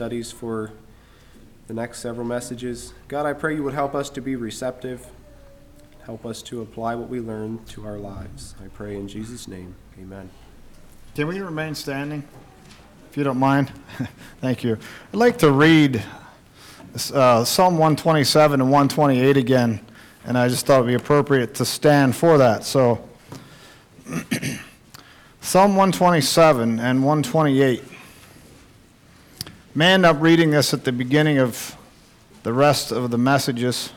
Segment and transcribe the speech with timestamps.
[0.00, 0.72] studies for
[1.66, 2.94] the next several messages.
[3.08, 5.06] God, I pray you would help us to be receptive,
[6.06, 8.54] help us to apply what we learn to our lives.
[8.64, 9.74] I pray in Jesus' name.
[10.00, 10.30] Amen.
[11.14, 12.26] Can we remain standing,
[13.10, 13.72] if you don't mind?
[14.40, 14.78] Thank you.
[15.12, 16.02] I'd like to read
[17.12, 19.80] uh, Psalm 127 and 128 again,
[20.24, 22.64] and I just thought it would be appropriate to stand for that.
[22.64, 23.06] So,
[25.42, 27.89] Psalm 127 and 128
[29.74, 31.76] may end up reading this at the beginning of
[32.42, 33.92] the rest of the messages.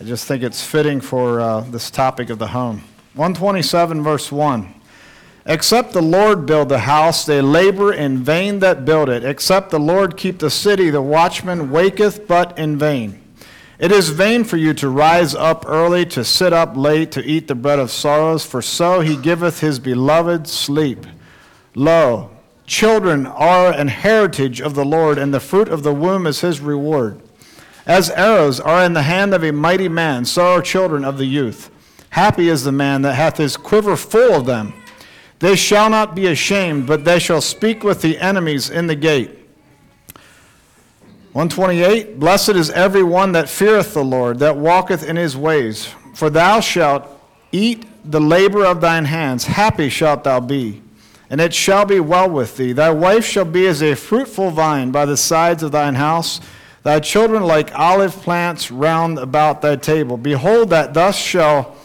[0.00, 2.82] I just think it's fitting for uh, this topic of the home.
[3.14, 4.74] 127, verse 1.
[5.46, 9.24] Except the Lord build the house, they labor in vain that build it.
[9.24, 13.20] Except the Lord keep the city, the watchman waketh but in vain.
[13.80, 17.48] It is vain for you to rise up early, to sit up late, to eat
[17.48, 21.06] the bread of sorrows, for so he giveth his beloved sleep.
[21.74, 22.30] Lo,
[22.70, 26.60] Children are an heritage of the Lord, and the fruit of the womb is his
[26.60, 27.20] reward.
[27.84, 31.24] As arrows are in the hand of a mighty man, so are children of the
[31.24, 31.68] youth.
[32.10, 34.72] Happy is the man that hath his quiver full of them.
[35.40, 39.36] They shall not be ashamed, but they shall speak with the enemies in the gate.
[41.32, 45.92] 128 Blessed is every one that feareth the Lord, that walketh in his ways.
[46.14, 47.08] For thou shalt
[47.50, 49.46] eat the labor of thine hands.
[49.46, 50.82] Happy shalt thou be
[51.30, 52.72] and it shall be well with thee.
[52.72, 56.40] Thy wife shall be as a fruitful vine by the sides of thine house,
[56.82, 60.16] thy children like olive plants round about thy table.
[60.16, 61.76] Behold, that thus shall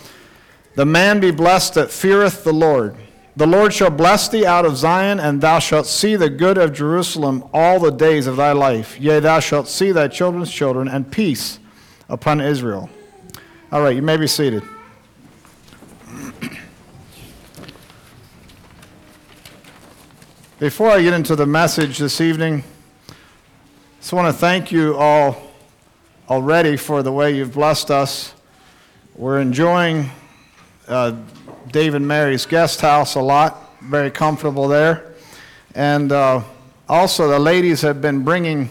[0.74, 2.96] the man be blessed that feareth the Lord.
[3.38, 6.74] The Lord shall bless thee out of Zion, and thou shalt see the good of
[6.74, 9.00] Jerusalem all the days of thy life.
[9.00, 11.60] Yea, thou shalt see thy children's children, and peace
[12.10, 12.90] upon Israel.
[13.72, 14.64] All right, you may be seated.
[20.58, 22.64] Before I get into the message this evening,
[23.10, 23.14] I
[24.00, 25.52] just want to thank you all
[26.30, 28.34] already for the way you've blessed us.
[29.18, 30.10] We're enjoying
[30.88, 31.18] uh,
[31.74, 35.16] Dave and Mary's guest house a lot, very comfortable there.
[35.74, 36.42] And uh,
[36.88, 38.70] also, the ladies have been bringing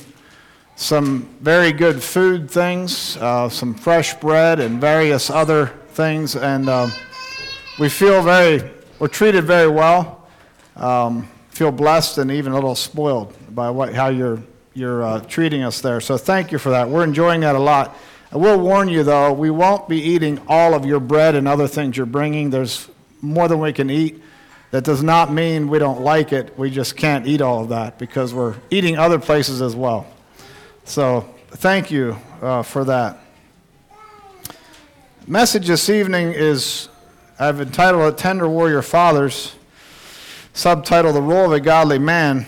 [0.76, 6.34] some very good food things, uh, some fresh bread, and various other things.
[6.34, 6.88] And uh,
[7.78, 10.26] we feel very, we're treated very well.
[10.76, 14.42] Um, feel blessed and even a little spoiled by what, how you're,
[14.74, 16.00] you're uh, treating us there.
[16.00, 16.88] So thank you for that.
[16.88, 17.96] We're enjoying that a lot.
[18.32, 21.68] I will warn you, though, we won't be eating all of your bread and other
[21.68, 22.50] things you're bringing.
[22.50, 22.90] There's
[23.22, 24.20] more than we can eat.
[24.72, 26.58] That does not mean we don't like it.
[26.58, 30.08] We just can't eat all of that because we're eating other places as well.
[30.82, 31.20] So
[31.50, 33.20] thank you uh, for that.
[35.28, 36.88] Message this evening is
[37.38, 39.54] I've entitled it Tender Warrior Fathers
[40.56, 42.46] subtitle The Role of a Godly Man.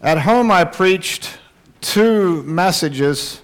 [0.00, 1.38] At home, I preached
[1.82, 3.42] two messages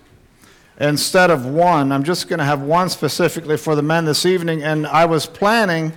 [0.80, 1.92] instead of one.
[1.92, 5.26] I'm just going to have one specifically for the men this evening, and I was
[5.26, 5.92] planning.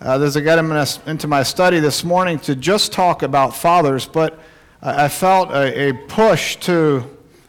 [0.00, 4.40] Uh, there's a guy into my study this morning to just talk about fathers, but
[4.80, 7.04] I felt a, a push to,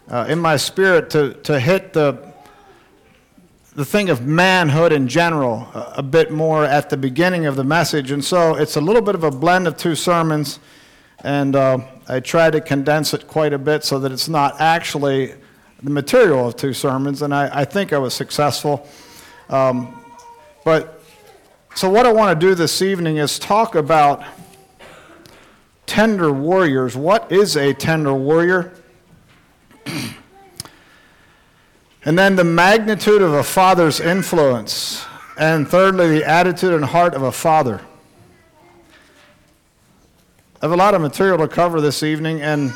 [0.09, 2.28] uh, in my spirit, to, to hit the
[3.75, 8.11] the thing of manhood in general a, bit more at the beginning of the message.
[8.11, 10.59] And so it's a little bit of a blend of two sermons.
[11.23, 15.35] And uh, I try to condense it quite a bit so that it's not actually
[15.83, 17.21] the material of two sermons.
[17.21, 18.87] And I, I think I was successful.
[19.49, 20.03] Um,
[20.65, 21.01] but
[21.75, 24.23] so, what I want to do this evening is talk about
[25.85, 26.97] tender warriors.
[26.97, 28.73] What is a tender warrior?
[32.05, 35.05] And then the magnitude of a father's influence.
[35.37, 37.81] And thirdly, the attitude and heart of a father.
[40.61, 42.73] I have a lot of material to cover this evening, and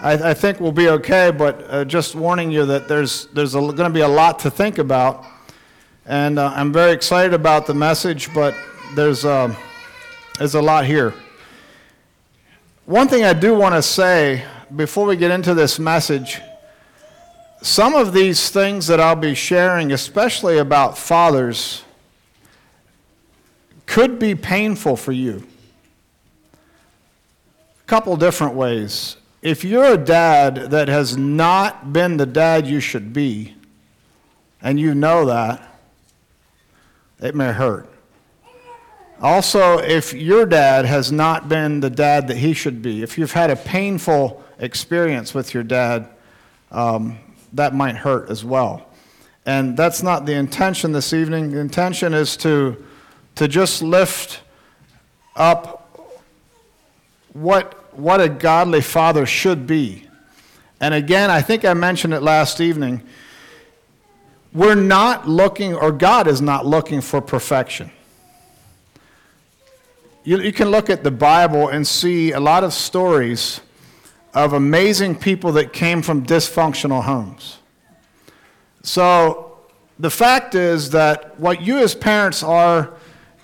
[0.00, 3.76] I, I think we'll be okay, but uh, just warning you that there's, there's going
[3.76, 5.24] to be a lot to think about.
[6.06, 8.54] And uh, I'm very excited about the message, but
[8.94, 9.54] there's, uh,
[10.38, 11.14] there's a lot here.
[12.86, 14.44] One thing I do want to say
[14.74, 16.40] before we get into this message
[17.62, 21.84] some of these things that I'll be sharing, especially about fathers,
[23.86, 25.46] could be painful for you.
[26.54, 29.16] A couple different ways.
[29.42, 33.54] If you're a dad that has not been the dad you should be,
[34.62, 35.66] and you know that,
[37.20, 37.88] it may hurt.
[39.20, 43.32] Also, if your dad has not been the dad that he should be, if you've
[43.32, 46.08] had a painful experience with your dad,
[46.70, 47.18] um,
[47.52, 48.86] that might hurt as well.
[49.46, 51.50] And that's not the intention this evening.
[51.50, 52.84] The intention is to,
[53.36, 54.42] to just lift
[55.34, 56.16] up
[57.32, 60.06] what, what a godly father should be.
[60.80, 63.02] And again, I think I mentioned it last evening.
[64.52, 67.90] We're not looking, or God is not looking for perfection.
[70.24, 73.60] You, you can look at the Bible and see a lot of stories
[74.34, 77.58] of amazing people that came from dysfunctional homes.
[78.82, 79.58] So
[79.98, 82.92] the fact is that what you as parents are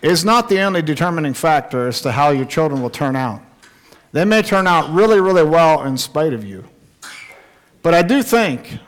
[0.00, 3.42] is not the only determining factor as to how your children will turn out.
[4.12, 6.64] They may turn out really, really well in spite of you.
[7.82, 8.78] But I do think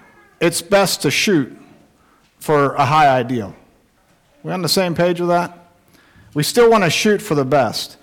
[0.40, 1.54] it's best to shoot
[2.38, 3.54] for a high ideal.
[4.42, 5.58] We on the same page with that?
[6.32, 7.97] We still want to shoot for the best.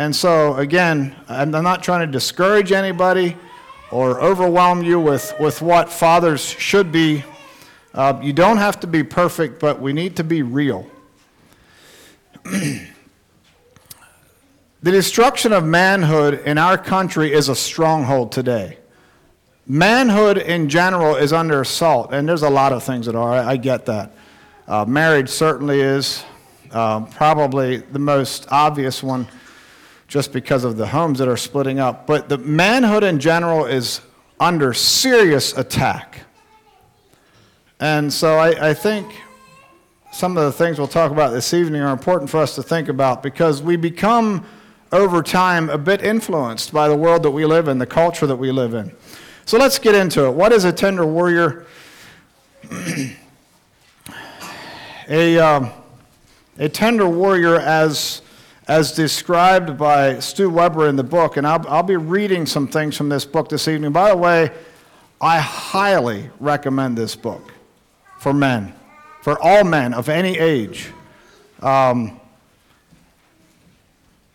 [0.00, 3.36] And so, again, I'm not trying to discourage anybody
[3.90, 7.22] or overwhelm you with, with what fathers should be.
[7.92, 10.90] Uh, you don't have to be perfect, but we need to be real.
[12.44, 12.80] the
[14.82, 18.78] destruction of manhood in our country is a stronghold today.
[19.66, 23.32] Manhood in general is under assault, and there's a lot of things that are.
[23.32, 24.12] I, I get that.
[24.66, 26.24] Uh, marriage certainly is
[26.70, 29.28] uh, probably the most obvious one
[30.10, 32.04] just because of the homes that are splitting up.
[32.04, 34.00] But the manhood in general is
[34.40, 36.22] under serious attack.
[37.78, 39.06] And so I, I, think
[40.10, 42.88] some of the things we'll talk about this evening are important for us to think
[42.88, 44.44] about because we become,
[44.90, 48.36] over time, a bit influenced by the world that we live in, the culture that
[48.36, 48.92] we live in.
[49.44, 50.32] So let's get into it.
[50.32, 51.66] What is a tender warrior?
[55.08, 55.70] a, um,
[56.58, 58.22] a tender warrior, as
[58.70, 62.96] as described by Stu Weber in the book, and I'll, I'll be reading some things
[62.96, 63.90] from this book this evening.
[63.90, 64.52] By the way,
[65.20, 67.52] I highly recommend this book
[68.20, 68.72] for men,
[69.22, 70.92] for all men of any age.
[71.60, 72.20] Um,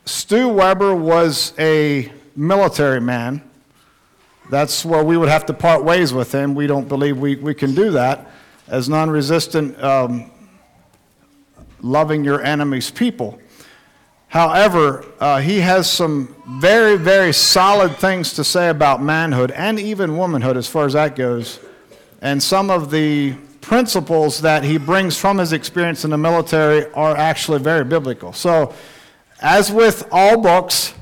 [0.04, 3.42] Stu Weber was a military man.
[4.50, 6.56] That's where we would have to part ways with him.
[6.56, 8.30] We don't believe we, we can do that
[8.68, 10.30] as non resistant, um,
[11.82, 13.40] loving your enemy's people.
[14.36, 20.18] However, uh, he has some very, very solid things to say about manhood and even
[20.18, 21.58] womanhood as far as that goes.
[22.22, 27.16] And some of the principles that he brings from his experience in the military are
[27.16, 28.34] actually very biblical.
[28.34, 28.74] So,
[29.40, 30.94] as with all books,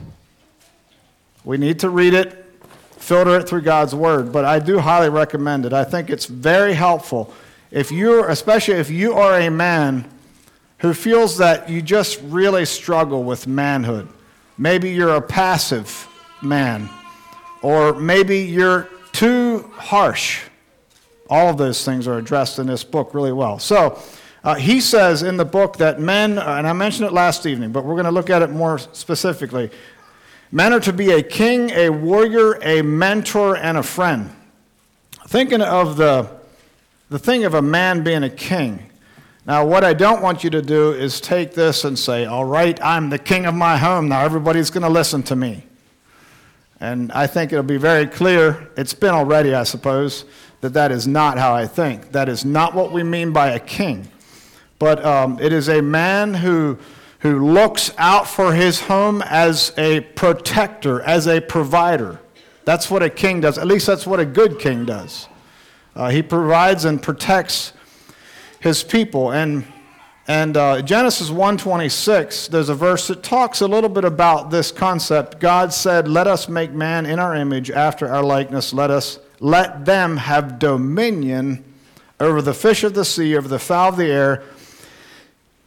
[1.43, 2.45] we need to read it,
[2.97, 4.31] filter it through God's Word.
[4.31, 5.73] But I do highly recommend it.
[5.73, 7.33] I think it's very helpful.
[7.71, 10.07] If you're, especially if you are a man
[10.83, 14.05] who feels that you just really struggle with manhood.
[14.57, 16.07] Maybe you're a passive
[16.41, 16.89] man,
[17.61, 20.41] or maybe you're too harsh.
[21.29, 23.59] All of those things are addressed in this book really well.
[23.59, 23.97] So,
[24.43, 27.85] uh, he says in the book that men, and I mentioned it last evening, but
[27.85, 29.71] we're going to look at it more specifically.
[30.51, 34.35] Men are to be a king, a warrior, a mentor, and a friend.
[35.29, 36.29] Thinking of the,
[37.09, 38.89] the thing of a man being a king,
[39.45, 42.81] now, what I don't want you to do is take this and say, all right,
[42.81, 44.07] I'm the king of my home.
[44.07, 45.63] Now everybody's going to listen to me.
[46.79, 50.23] And I think it'll be very clear, it's been already, I suppose,
[50.61, 52.13] that that is not how I think.
[52.13, 54.07] That is not what we mean by a king.
[54.79, 56.77] But um, it is a man who,
[57.19, 62.19] who looks out for his home as a protector, as a provider.
[62.63, 63.57] That's what a king does.
[63.57, 65.27] At least that's what a good king does.
[65.95, 67.73] Uh, he provides and protects
[68.63, 69.33] his people.
[69.33, 69.65] And,
[70.25, 75.41] and uh, Genesis 1.26, there's a verse that talks a little bit about this concept.
[75.41, 78.73] God said, let us make man in our image, after our likeness.
[78.73, 81.65] Let us let them have dominion
[82.21, 84.43] over the fish of the sea, over the fowl of the air,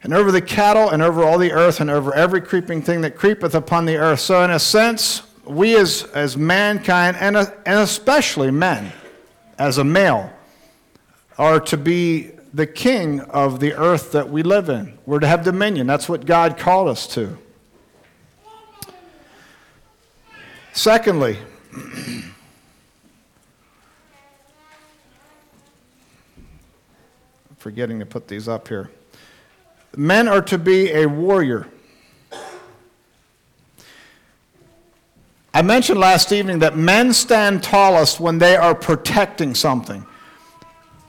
[0.01, 3.15] and over the cattle, and over all the earth, and over every creeping thing that
[3.15, 4.21] creepeth upon the earth.
[4.21, 8.91] So, in a sense, we as, as mankind, and, and especially men,
[9.59, 10.31] as a male,
[11.37, 14.97] are to be the king of the earth that we live in.
[15.05, 15.87] We're to have dominion.
[15.87, 17.37] That's what God called us to.
[20.73, 21.37] Secondly,
[27.57, 28.91] forgetting to put these up here.
[29.95, 31.67] Men are to be a warrior.
[35.53, 40.05] I mentioned last evening that men stand tallest when they are protecting something.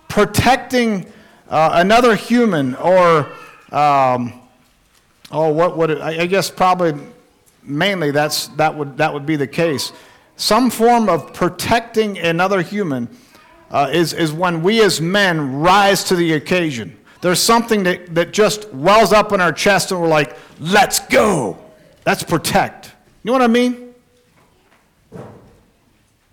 [0.08, 1.12] Protecting
[1.48, 3.30] uh, another human, or,
[3.72, 4.40] um,
[5.30, 6.94] oh, what would it, I guess probably
[7.62, 9.92] mainly that's, that, would, that would be the case.
[10.36, 13.08] Some form of protecting another human
[13.70, 16.96] uh, is, is when we as men rise to the occasion.
[17.20, 21.58] There's something that, that just wells up in our chest and we're like, let's go.
[22.04, 22.92] That's protect.
[23.22, 23.94] You know what I mean?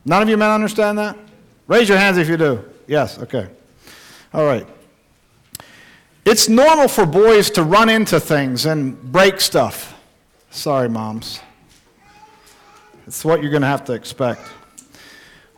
[0.05, 1.17] None of you men understand that?
[1.67, 2.63] Raise your hands if you do.
[2.85, 3.47] Yes, okay.
[4.33, 4.67] All right.
[6.25, 9.93] It's normal for boys to run into things and break stuff.
[10.49, 11.39] Sorry, moms.
[13.05, 14.41] It's what you're going to have to expect.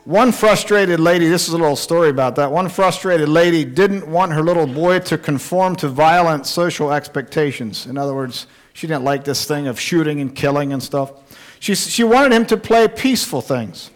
[0.04, 2.52] One frustrated lady, this is a little story about that.
[2.52, 7.86] One frustrated lady didn't want her little boy to conform to violent social expectations.
[7.86, 11.14] In other words, she didn't like this thing of shooting and killing and stuff.
[11.62, 13.90] She, she wanted him to play peaceful things.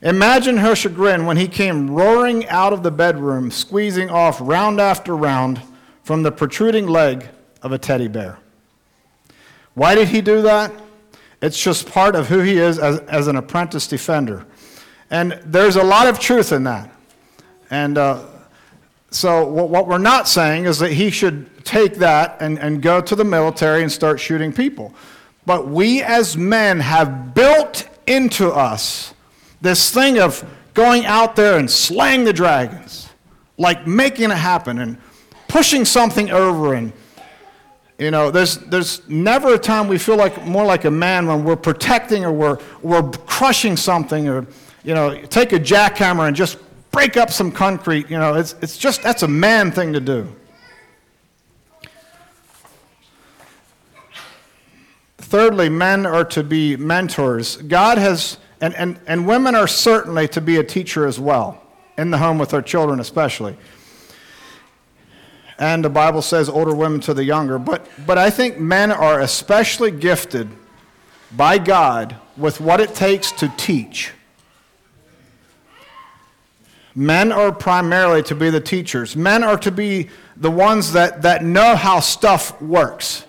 [0.00, 5.16] Imagine her chagrin when he came roaring out of the bedroom, squeezing off round after
[5.16, 5.62] round
[6.02, 7.28] from the protruding leg
[7.62, 8.38] of a teddy bear.
[9.74, 10.72] Why did he do that?
[11.40, 14.46] It's just part of who he is as, as an apprentice defender.
[15.10, 16.90] And there's a lot of truth in that.
[17.70, 18.24] And uh,
[19.10, 23.00] so, what, what we're not saying is that he should take that and, and go
[23.00, 24.94] to the military and start shooting people.
[25.44, 29.14] But we as men have built into us
[29.60, 30.44] this thing of
[30.74, 33.08] going out there and slaying the dragons,
[33.58, 34.98] like making it happen and
[35.52, 36.94] pushing something over and
[37.98, 41.44] you know, there's, there's never a time we feel like more like a man when
[41.44, 44.46] we're protecting or we're, we're crushing something or,
[44.82, 46.58] you know, take a jackhammer and just
[46.90, 48.10] break up some concrete.
[48.10, 50.34] You know, it's, it's just, that's a man thing to do.
[55.18, 57.58] Thirdly, men are to be mentors.
[57.58, 61.62] God has, and, and, and women are certainly to be a teacher as well,
[61.98, 63.56] in the home with their children especially
[65.62, 67.56] and the Bible says older women to the younger.
[67.56, 70.48] But, but I think men are especially gifted
[71.36, 74.10] by God with what it takes to teach.
[76.96, 79.14] Men are primarily to be the teachers.
[79.14, 83.24] Men are to be the ones that, that know how stuff works.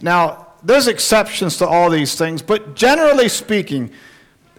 [0.00, 3.90] Now, there's exceptions to all these things, but generally speaking,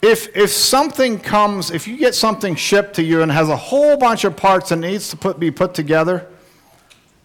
[0.03, 3.97] if, if something comes, if you get something shipped to you and has a whole
[3.97, 6.27] bunch of parts and needs to put, be put together,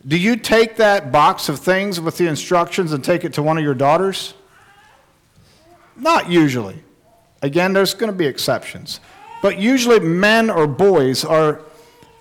[0.06, 3.58] do you take that box of things with the instructions and take it to one
[3.58, 4.34] of your daughters?
[5.96, 6.82] Not usually.
[7.42, 9.00] Again, there's going to be exceptions.
[9.42, 11.62] But usually, men or boys are,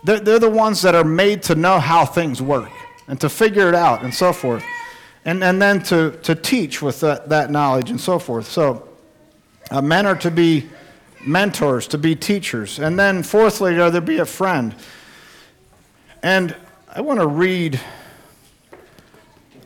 [0.03, 2.71] they're, they're the ones that are made to know how things work
[3.07, 4.63] and to figure it out and so forth.
[5.25, 8.47] And, and then to, to teach with that, that knowledge and so forth.
[8.47, 8.87] So,
[9.69, 10.69] uh, men are to be
[11.25, 12.79] mentors, to be teachers.
[12.79, 14.73] And then, fourthly, are to be a friend.
[16.23, 16.55] And
[16.97, 17.79] I want to read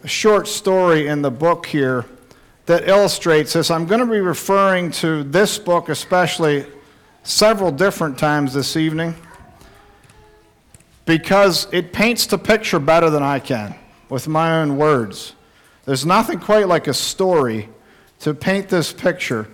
[0.03, 2.05] a short story in the book here
[2.65, 3.71] that illustrates this.
[3.71, 6.65] I'm going to be referring to this book especially
[7.23, 9.15] several different times this evening
[11.05, 13.75] because it paints the picture better than I can
[14.09, 15.33] with my own words.
[15.85, 17.69] There's nothing quite like a story
[18.19, 19.47] to paint this picture.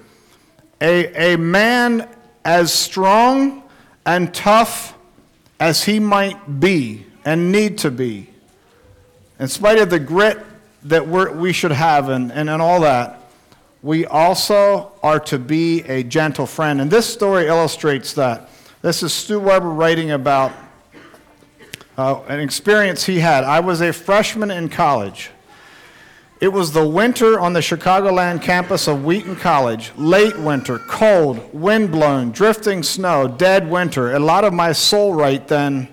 [0.82, 2.10] A, a man
[2.44, 3.62] as strong
[4.04, 4.96] and tough
[5.60, 8.30] as he might be and need to be.
[9.38, 10.40] In spite of the grit
[10.84, 13.20] that we should have and, and, and all that,
[13.84, 16.80] we also are to be a gentle friend.
[16.80, 18.50] And this story illustrates that.
[18.82, 20.54] This is Stu Weber writing about
[21.98, 23.44] uh, an experience he had.
[23.44, 25.30] I was a freshman in college.
[26.40, 29.92] It was the winter on the Chicagoland campus of Wheaton College.
[29.98, 34.16] Late winter, cold, wind-blown, drifting snow, dead winter.
[34.16, 35.90] A lot of my soul right then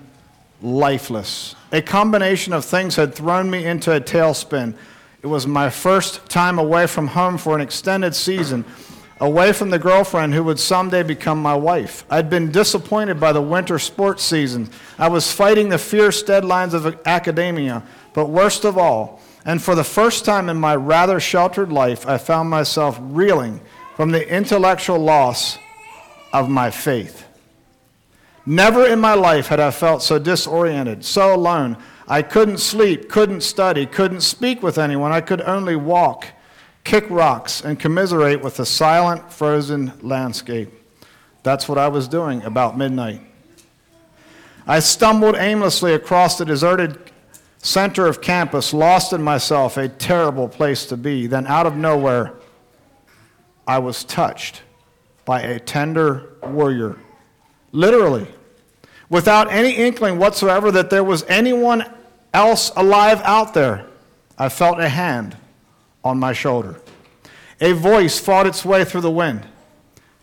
[0.61, 1.55] lifeless.
[1.71, 4.75] A combination of things had thrown me into a tailspin.
[5.21, 8.63] It was my first time away from home for an extended season,
[9.19, 12.05] away from the girlfriend who would someday become my wife.
[12.09, 14.69] I'd been disappointed by the winter sports season.
[14.97, 17.83] I was fighting the fierce deadlines of academia,
[18.13, 22.17] but worst of all, and for the first time in my rather sheltered life, I
[22.17, 23.61] found myself reeling
[23.95, 25.59] from the intellectual loss
[26.33, 27.24] of my faith.
[28.45, 31.77] Never in my life had I felt so disoriented, so alone.
[32.07, 35.11] I couldn't sleep, couldn't study, couldn't speak with anyone.
[35.11, 36.27] I could only walk,
[36.83, 40.71] kick rocks, and commiserate with the silent, frozen landscape.
[41.41, 43.21] That's what I was doing about midnight.
[44.67, 46.99] I stumbled aimlessly across the deserted
[47.57, 51.25] center of campus, lost in myself, a terrible place to be.
[51.25, 52.33] Then, out of nowhere,
[53.67, 54.61] I was touched
[55.23, 56.97] by a tender warrior
[57.75, 58.27] literally,
[59.09, 61.85] without any inkling whatsoever that there was anyone
[62.33, 63.85] else alive out there.
[64.37, 65.37] I felt a hand
[66.03, 66.79] on my shoulder.
[67.61, 69.45] A voice fought its way through the wind.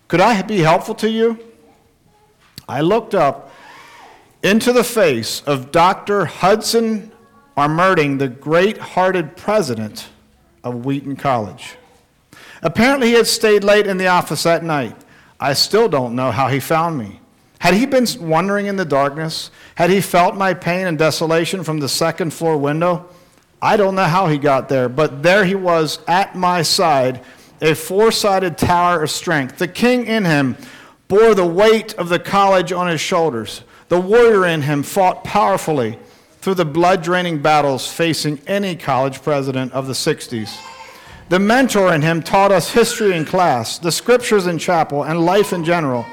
[0.09, 1.39] Could I be helpful to you?
[2.69, 3.51] I looked up
[4.43, 6.27] into the face of Dr.
[6.27, 7.13] Hudson
[7.57, 10.09] Armerding, the great hearted president
[10.65, 11.77] of Wheaton College.
[12.63, 14.97] Apparently, he had stayed late in the office that night.
[15.41, 17.22] I still don't know how he found me.
[17.63, 19.53] Had he been wandering in the darkness?
[19.77, 23.09] Had he felt my pain and desolation from the second floor window?
[23.63, 27.21] I don't know how he got there, but there he was at my side,
[27.61, 29.59] a four sided tower of strength.
[29.59, 30.57] The king in him
[31.07, 33.63] bore the weight of the college on his shoulders.
[33.91, 36.01] The warrior in him fought powerfully
[36.41, 40.53] through the blood draining battles facing any college president of the 60s.
[41.29, 45.53] The mentor in him taught us history in class, the scriptures in chapel, and life
[45.53, 46.05] in general.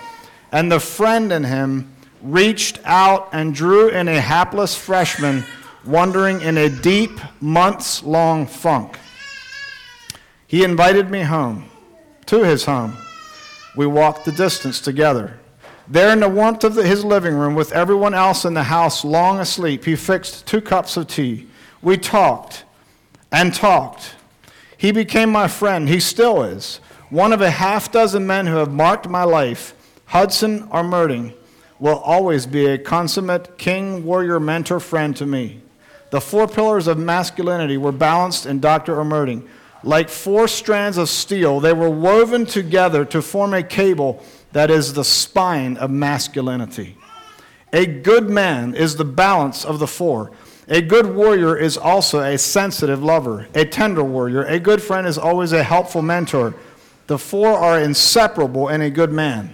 [0.51, 5.45] And the friend in him reached out and drew in a hapless freshman
[5.85, 8.97] wandering in a deep, months long funk.
[10.47, 11.69] He invited me home,
[12.25, 12.95] to his home.
[13.75, 15.39] We walked the distance together.
[15.87, 19.03] There, in the warmth of the, his living room, with everyone else in the house
[19.03, 21.47] long asleep, he fixed two cups of tea.
[21.81, 22.63] We talked
[23.31, 24.15] and talked.
[24.77, 25.89] He became my friend.
[25.89, 26.79] He still is.
[27.09, 29.73] One of a half dozen men who have marked my life,
[30.09, 31.35] Hudson Armerding,
[31.77, 35.61] will always be a consummate king, warrior, mentor, friend to me.
[36.09, 38.95] The four pillars of masculinity were balanced in Dr.
[38.95, 39.47] Armerding.
[39.83, 44.93] Like four strands of steel, they were woven together to form a cable that is
[44.93, 46.97] the spine of masculinity.
[47.71, 50.31] A good man is the balance of the four.
[50.69, 54.41] A good warrior is also a sensitive lover, a tender warrior.
[54.45, 56.55] A good friend is always a helpful mentor.
[57.05, 59.53] The four are inseparable in a good man.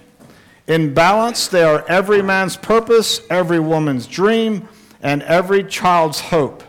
[0.67, 4.67] In balance, they are every man's purpose, every woman's dream,
[5.01, 6.63] and every child's hope.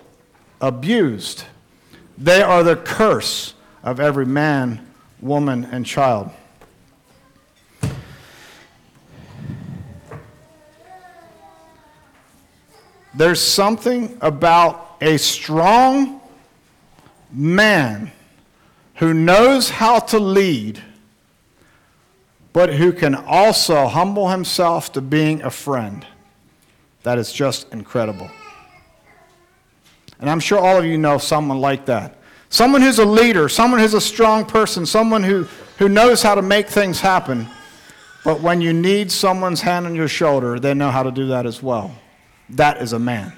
[0.60, 1.44] Abused,
[2.18, 4.86] they are the curse of every man,
[5.20, 6.30] woman, and child.
[13.14, 16.20] There's something about a strong
[17.32, 18.12] man
[18.96, 20.82] who knows how to lead,
[22.56, 26.06] but who can also humble himself to being a friend.
[27.02, 28.30] That is just incredible.
[30.18, 32.16] And I'm sure all of you know someone like that.
[32.48, 35.42] Someone who's a leader, someone who's a strong person, someone who,
[35.76, 37.46] who knows how to make things happen.
[38.24, 41.44] But when you need someone's hand on your shoulder, they know how to do that
[41.44, 41.94] as well.
[42.48, 43.34] That is a man.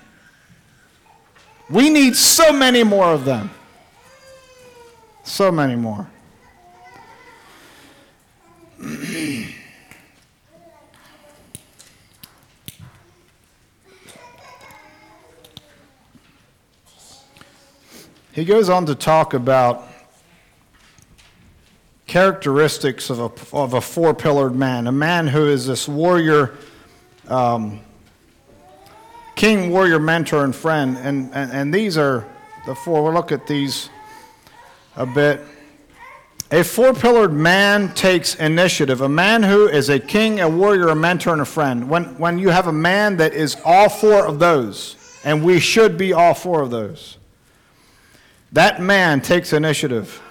[1.69, 3.51] We need so many more of them.
[5.25, 6.09] So many more.
[18.33, 19.89] he goes on to talk about
[22.07, 26.55] characteristics of a, of a four pillared man, a man who is this warrior.
[27.27, 27.81] Um,
[29.35, 30.97] king, warrior, mentor, and friend.
[30.99, 32.27] And, and, and these are
[32.67, 33.05] the four.
[33.05, 33.89] We'll look at these
[34.97, 35.41] a bit.
[36.51, 39.03] A four pillared man takes initiative.
[39.03, 41.91] A man who is a king, a warrior, a mentor, and a friend.
[41.91, 45.99] When, when you have a man that is all four of those, and we should
[45.99, 47.19] be all four of those,
[48.53, 50.23] that man takes initiative.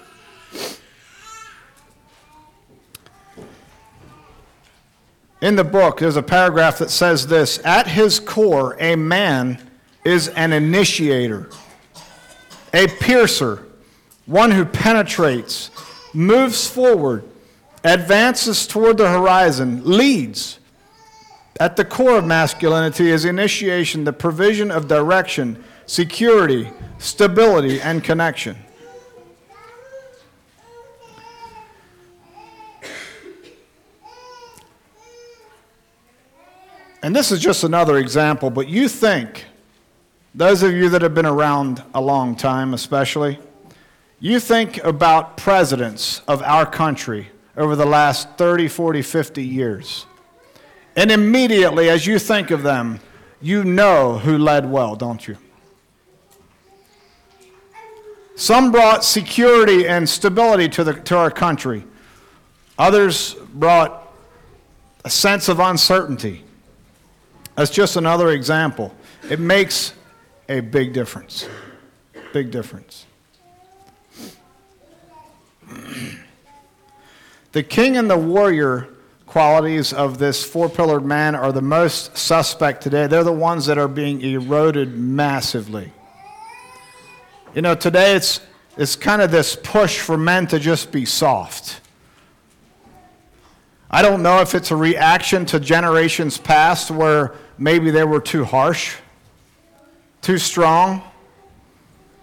[5.40, 9.60] In the book, there's a paragraph that says this At his core, a man
[10.04, 11.52] is an initiator,
[12.74, 13.68] a piercer,
[14.26, 15.70] one who penetrates,
[16.18, 17.24] moves forward,
[17.84, 20.58] advances toward the horizon, leads.
[21.60, 28.58] At the core of masculinity is initiation, the provision of direction, security, stability, and connection.
[37.04, 39.46] And this is just another example, but you think,
[40.34, 43.38] those of you that have been around a long time especially,
[44.20, 50.06] you think about presidents of our country over the last 30, 40, 50 years.
[50.96, 53.00] And immediately, as you think of them,
[53.42, 55.38] you know who led well, don't you?
[58.36, 61.84] Some brought security and stability to, the, to our country.
[62.78, 64.14] Others brought
[65.04, 66.44] a sense of uncertainty.
[67.56, 68.94] That's just another example.
[69.30, 69.94] It makes
[70.48, 71.50] a big difference.
[72.32, 73.07] Big difference.
[77.54, 78.88] The king and the warrior
[79.26, 83.08] qualities of this four pillared man are the most suspect today.
[83.08, 85.92] They're the ones that are being eroded massively.
[87.56, 88.42] You know, today it's,
[88.78, 91.82] it's kind of this push for men to just be soft.
[93.90, 98.44] I don't know if it's a reaction to generations past where maybe they were too
[98.44, 98.98] harsh,
[100.22, 101.02] too strong,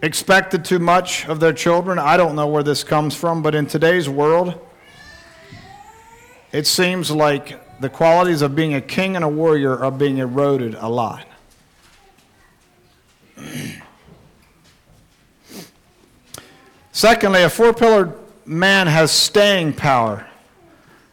[0.05, 1.99] expected too much of their children.
[1.99, 4.61] I don't know where this comes from, but in today's world,
[6.53, 10.75] it seems like the qualities of being a king and a warrior are being eroded
[10.75, 11.27] a lot.
[16.93, 18.13] Secondly, a four pillared
[18.45, 20.27] man has staying power.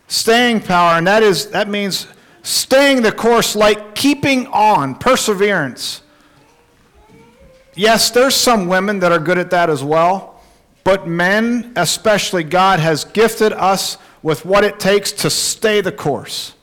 [0.07, 2.05] Staying power, and that is that means
[2.43, 6.01] staying the course like keeping on, perseverance.
[7.75, 10.41] Yes, there's some women that are good at that as well,
[10.83, 16.53] but men, especially God, has gifted us with what it takes to stay the course.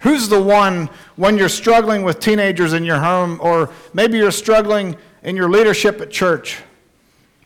[0.00, 4.96] Who's the one when you're struggling with teenagers in your home, or maybe you're struggling
[5.22, 6.58] in your leadership at church,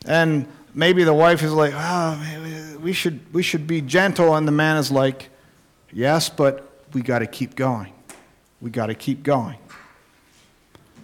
[0.05, 4.51] and maybe the wife is like, oh, we should, we should be gentle, and the
[4.51, 5.29] man is like,
[5.91, 7.93] yes, but we got to keep going.
[8.61, 9.57] We got to keep going.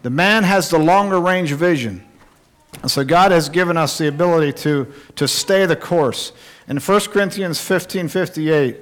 [0.04, 2.04] The man has the longer range vision.
[2.82, 6.34] And so God has given us the ability to, to stay the course.
[6.68, 8.78] In 1 Corinthians 15 58,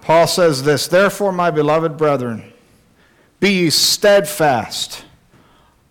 [0.00, 2.52] Paul says this Therefore, my beloved brethren,
[3.40, 5.04] be ye steadfast,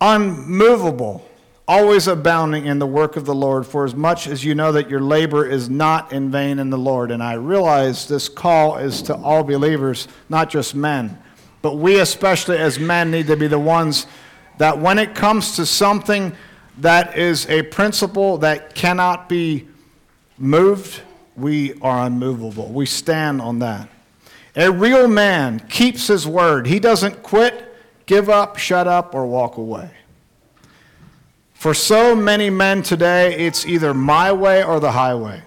[0.00, 1.28] unmovable,
[1.68, 4.88] always abounding in the work of the Lord, for as much as you know that
[4.88, 7.10] your labor is not in vain in the Lord.
[7.10, 11.18] And I realize this call is to all believers, not just men.
[11.62, 14.06] But we, especially as men, need to be the ones
[14.58, 16.34] that when it comes to something
[16.78, 19.68] that is a principle that cannot be
[20.38, 21.02] moved,
[21.36, 22.68] we are unmovable.
[22.68, 23.88] We stand on that.
[24.56, 26.66] A real man keeps his word.
[26.66, 27.74] He doesn't quit,
[28.06, 29.90] give up, shut up, or walk away.
[31.54, 35.42] For so many men today, it's either my way or the highway.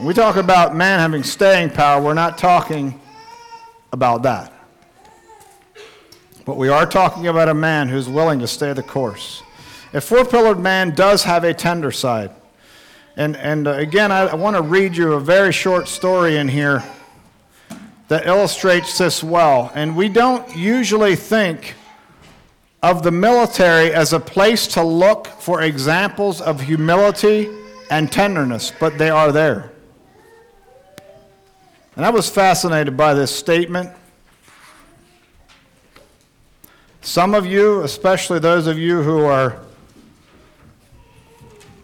[0.00, 2.98] When we talk about man having staying power, we're not talking
[3.92, 4.50] about that.
[6.46, 9.42] But we are talking about a man who's willing to stay the course.
[9.92, 12.30] A four pillared man does have a tender side.
[13.18, 16.48] And, and uh, again, I, I want to read you a very short story in
[16.48, 16.82] here
[18.08, 19.70] that illustrates this well.
[19.74, 21.74] And we don't usually think
[22.82, 27.50] of the military as a place to look for examples of humility
[27.90, 29.70] and tenderness, but they are there.
[32.00, 33.90] And I was fascinated by this statement.
[37.02, 39.60] Some of you, especially those of you who are,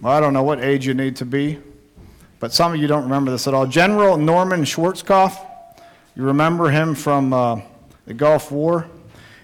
[0.01, 1.59] well, I don't know what age you need to be,
[2.41, 3.67] but some of you don't remember this at all.
[3.67, 5.39] General Norman Schwarzkopf
[6.17, 7.61] you remember him from uh,
[8.07, 8.89] the Gulf War?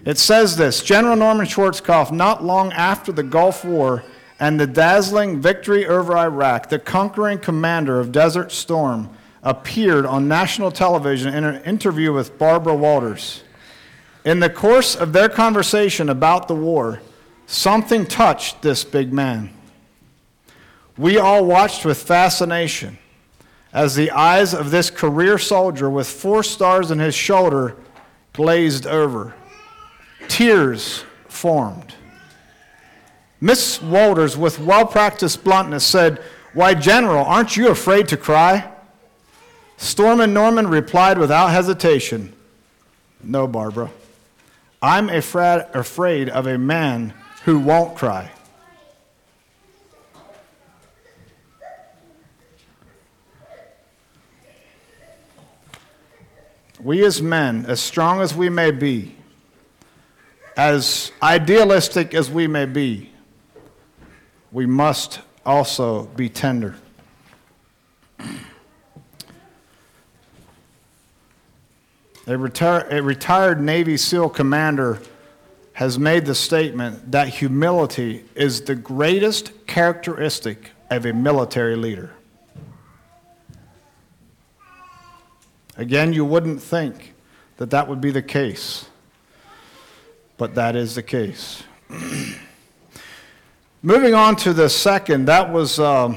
[0.05, 4.03] It says this General Norman Schwarzkopf, not long after the Gulf War
[4.39, 10.71] and the dazzling victory over Iraq, the conquering commander of Desert Storm, appeared on national
[10.71, 13.43] television in an interview with Barbara Walters.
[14.25, 17.01] In the course of their conversation about the war,
[17.45, 19.49] something touched this big man.
[20.97, 22.97] We all watched with fascination
[23.73, 27.75] as the eyes of this career soldier with four stars in his shoulder
[28.31, 29.33] glazed over.
[30.27, 31.93] Tears formed.
[33.41, 36.21] Miss Walters, with well practiced bluntness, said,
[36.53, 38.72] Why, General, aren't you afraid to cry?
[39.77, 42.33] Stormin' Norman replied without hesitation,
[43.21, 43.91] No, Barbara.
[44.81, 48.31] I'm afraid of a man who won't cry.
[56.83, 59.15] we as men, as strong as we may be,
[60.57, 63.09] as idealistic as we may be,
[64.51, 66.75] we must also be tender.
[72.25, 75.01] A, a, retired Navy SEAL commander
[75.73, 82.11] has made the statement that humility is the greatest characteristic of a military leader.
[85.75, 87.13] Again, you wouldn't think
[87.57, 88.85] that that would be the case,
[90.37, 91.63] but that is the case.
[93.81, 96.15] Moving on to the second, that was uh,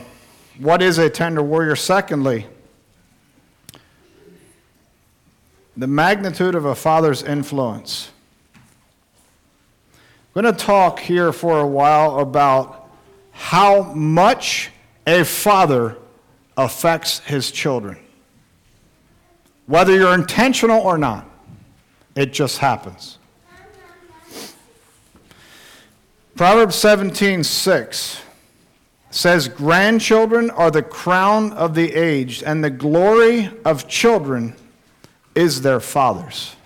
[0.59, 1.75] what is a tender warrior?
[1.75, 2.47] Secondly,
[5.77, 8.11] the magnitude of a father's influence.
[10.35, 12.89] I'm going to talk here for a while about
[13.33, 14.71] how much
[15.07, 15.97] a father
[16.57, 17.99] affects his children.
[19.67, 21.29] Whether you're intentional or not,
[22.15, 23.19] it just happens.
[26.37, 28.23] Proverbs 17 6
[29.11, 34.55] says, Grandchildren are the crown of the aged, and the glory of children
[35.37, 36.57] is their fathers.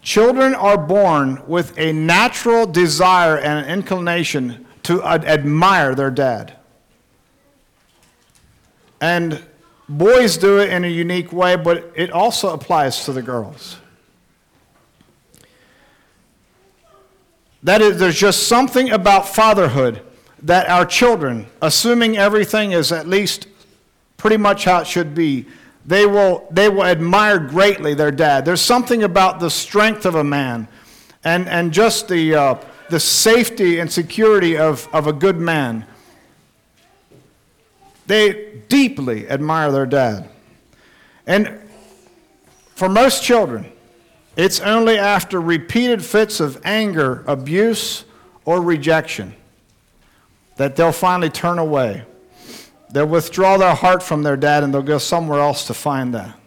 [0.00, 6.56] Children are born with a natural desire and an inclination to ad- admire their dad.
[9.00, 9.44] And
[9.88, 13.76] boys do it in a unique way, but it also applies to the girls.
[17.62, 20.02] That is, there's just something about fatherhood
[20.42, 23.46] that our children, assuming everything is at least
[24.22, 25.44] pretty much how it should be,
[25.84, 28.44] they will, they will admire greatly their dad.
[28.44, 30.68] There's something about the strength of a man
[31.24, 32.54] and, and just the, uh,
[32.88, 35.84] the safety and security of, of a good man.
[38.06, 40.28] They deeply admire their dad.
[41.26, 41.58] And
[42.76, 43.72] for most children,
[44.36, 48.04] it's only after repeated fits of anger, abuse,
[48.44, 49.34] or rejection
[50.58, 52.04] that they'll finally turn away.
[52.92, 56.38] They'll withdraw their heart from their dad and they'll go somewhere else to find that.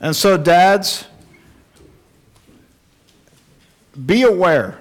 [0.00, 1.06] And so, dads,
[4.04, 4.80] be aware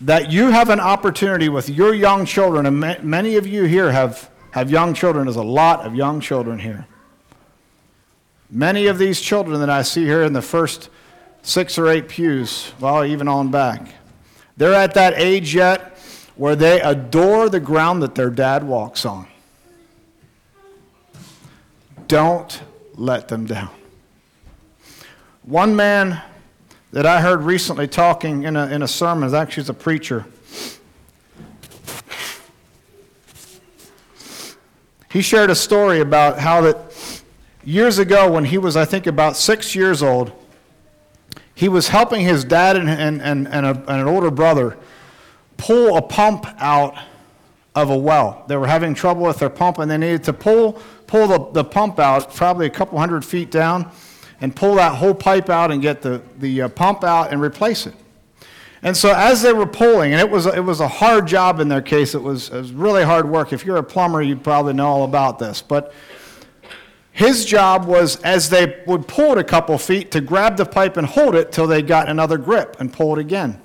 [0.00, 4.30] that you have an opportunity with your young children, and many of you here have,
[4.52, 5.26] have young children.
[5.26, 6.86] There's a lot of young children here.
[8.50, 10.88] Many of these children that I see here in the first
[11.42, 13.86] six or eight pews, well, even on back,
[14.56, 15.91] they're at that age yet
[16.42, 19.28] where they adore the ground that their dad walks on.
[22.08, 22.60] Don't
[22.96, 23.70] let them down.
[25.44, 26.20] One man
[26.90, 30.26] that I heard recently talking in a, in a sermon, actually, a preacher.
[35.12, 37.22] He shared a story about how that
[37.62, 40.32] years ago, when he was, I think, about six years old,
[41.54, 44.76] he was helping his dad and, and, and, and, a, and an older brother
[45.62, 46.98] pull a pump out
[47.76, 48.44] of a well.
[48.48, 51.64] They were having trouble with their pump, and they needed to pull, pull the, the
[51.64, 53.90] pump out probably a couple hundred feet down
[54.40, 57.86] and pull that whole pipe out and get the, the uh, pump out and replace
[57.86, 57.94] it.
[58.82, 61.68] And so as they were pulling, and it was, it was a hard job in
[61.68, 63.52] their case, it was, it was really hard work.
[63.52, 65.62] If you're a plumber, you probably know all about this.
[65.62, 65.94] But
[67.12, 70.96] his job was, as they would pull it a couple feet, to grab the pipe
[70.96, 73.60] and hold it till they got another grip and pull it again.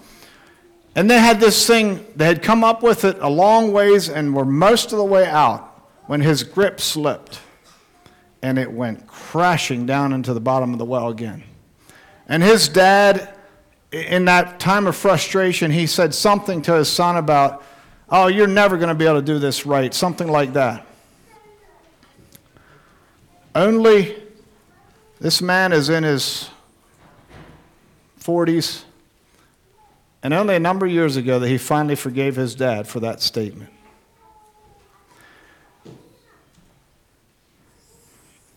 [0.97, 4.35] And they had this thing, they had come up with it a long ways and
[4.35, 5.61] were most of the way out
[6.07, 7.39] when his grip slipped
[8.41, 11.43] and it went crashing down into the bottom of the well again.
[12.27, 13.31] And his dad,
[13.91, 17.63] in that time of frustration, he said something to his son about,
[18.09, 20.83] Oh, you're never going to be able to do this right, something like that.
[23.53, 24.15] Only
[25.19, 26.49] this man is in his
[28.19, 28.83] 40s,
[30.23, 33.21] and only a number of years ago that he finally forgave his dad for that
[33.21, 33.71] statement.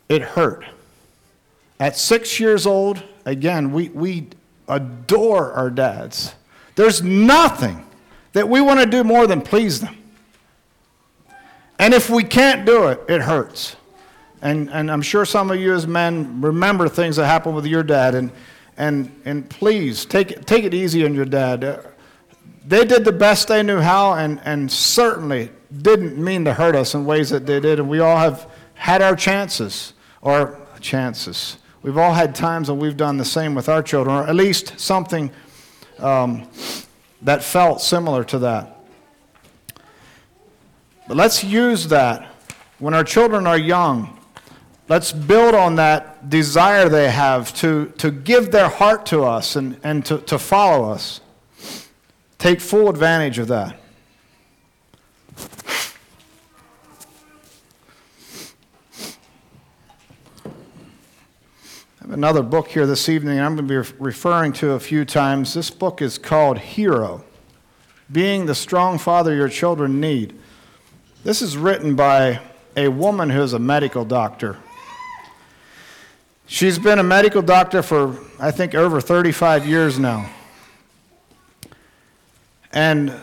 [0.08, 0.64] It hurt.
[1.78, 4.28] At six years old, again, we, we
[4.68, 6.34] adore our dads.
[6.74, 7.86] There's nothing
[8.32, 9.96] that we want to do more than please them.
[11.78, 13.76] And if we can't do it, it hurts.
[14.42, 17.82] And, and I'm sure some of you as men remember things that happened with your
[17.82, 18.14] dad.
[18.14, 18.30] And,
[18.80, 21.84] and, and please, take, take it easy on your dad.
[22.66, 25.50] They did the best they knew how, and, and certainly
[25.82, 27.78] didn't mean to hurt us in ways that they did.
[27.78, 31.58] And we all have had our chances or chances.
[31.82, 34.80] We've all had times when we've done the same with our children, or at least
[34.80, 35.30] something
[35.98, 36.48] um,
[37.20, 38.80] that felt similar to that.
[41.06, 42.32] But let's use that
[42.78, 44.19] when our children are young.
[44.90, 49.78] Let's build on that desire they have to, to give their heart to us and,
[49.84, 51.20] and to, to follow us.
[52.38, 53.76] Take full advantage of that.
[62.00, 65.04] I have another book here this evening I'm going to be referring to a few
[65.04, 65.54] times.
[65.54, 67.22] This book is called Hero
[68.10, 70.36] Being the Strong Father Your Children Need.
[71.22, 72.40] This is written by
[72.76, 74.58] a woman who is a medical doctor.
[76.52, 80.28] She's been a medical doctor for, I think, over 35 years now.
[82.72, 83.14] And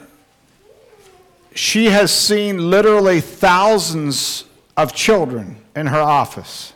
[1.53, 4.45] she has seen literally thousands
[4.77, 6.71] of children in her office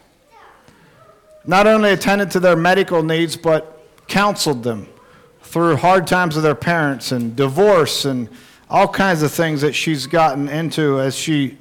[1.46, 4.90] not only attended to their medical needs, but counseled them
[5.44, 8.28] through hard times with their parents and divorce and
[8.70, 11.58] all kinds of things that she's gotten into as she,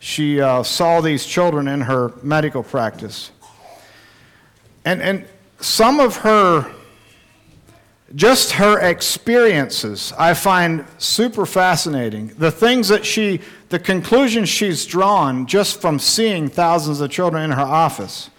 [0.00, 3.30] she uh, saw these children in her medical practice.
[4.84, 5.26] And, and
[5.60, 6.70] some of her,
[8.14, 12.28] just her experiences, I find super fascinating.
[12.38, 17.50] The things that she, the conclusions she's drawn just from seeing thousands of children in
[17.52, 18.30] her office.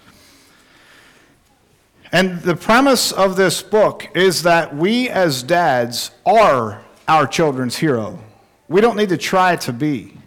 [2.11, 8.19] And the premise of this book is that we as dads are our children's hero.
[8.67, 10.17] We don't need to try to be.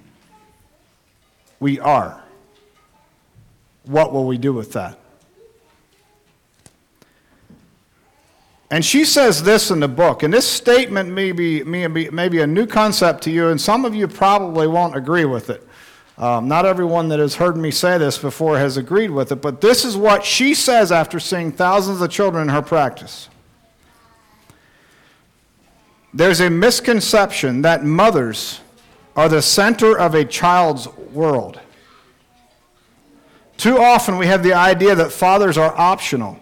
[1.60, 2.22] We are.
[3.84, 4.98] What will we do with that?
[8.70, 12.28] And she says this in the book, and this statement may be, may be, may
[12.28, 15.66] be a new concept to you, and some of you probably won't agree with it.
[16.18, 19.60] Um, not everyone that has heard me say this before has agreed with it, but
[19.60, 23.28] this is what she says after seeing thousands of children in her practice.
[26.12, 28.60] There's a misconception that mothers
[29.16, 31.60] are the center of a child's world.
[33.56, 36.38] Too often we have the idea that fathers are optional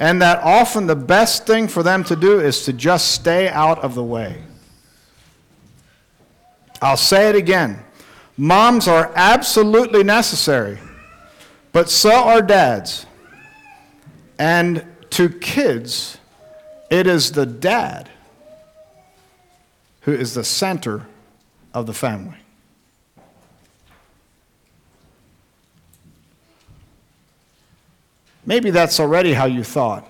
[0.00, 3.78] and that often the best thing for them to do is to just stay out
[3.80, 4.42] of the way.
[6.80, 7.84] I'll say it again.
[8.38, 10.78] Moms are absolutely necessary,
[11.72, 13.04] but so are dads.
[14.38, 16.16] And to kids,
[16.90, 18.08] it is the dad
[20.02, 21.06] who is the center
[21.74, 22.39] of the family.
[28.46, 30.08] Maybe that's already how you thought,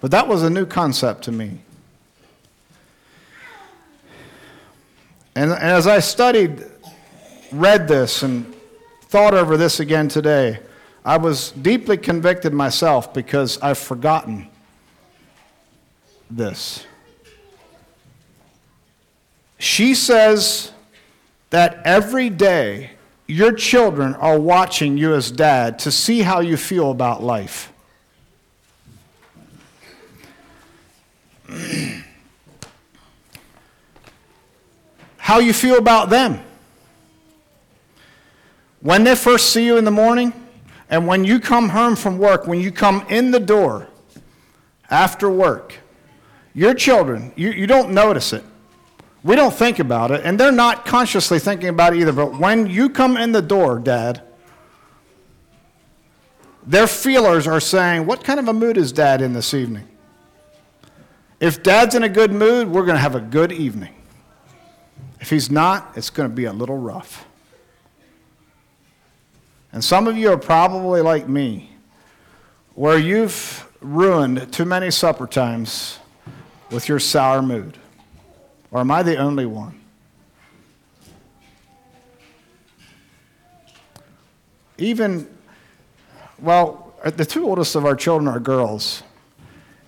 [0.00, 1.60] but that was a new concept to me.
[5.34, 6.64] And, and as I studied,
[7.52, 8.54] read this, and
[9.02, 10.60] thought over this again today,
[11.04, 14.48] I was deeply convicted myself because I've forgotten
[16.28, 16.84] this.
[19.58, 20.72] She says
[21.50, 22.92] that every day
[23.30, 27.72] your children are watching you as dad to see how you feel about life.
[35.16, 36.40] how you feel about them.
[38.80, 40.32] When they first see you in the morning,
[40.88, 43.86] and when you come home from work, when you come in the door
[44.90, 45.76] after work,
[46.52, 48.42] your children, you, you don't notice it.
[49.22, 52.12] We don't think about it, and they're not consciously thinking about it either.
[52.12, 54.22] But when you come in the door, Dad,
[56.66, 59.86] their feelers are saying, What kind of a mood is Dad in this evening?
[61.38, 63.94] If Dad's in a good mood, we're going to have a good evening.
[65.20, 67.26] If he's not, it's going to be a little rough.
[69.72, 71.70] And some of you are probably like me,
[72.74, 75.98] where you've ruined too many supper times
[76.70, 77.79] with your sour mood.
[78.70, 79.80] Or am I the only one?
[84.78, 85.28] Even,
[86.38, 89.02] well, the two oldest of our children are girls.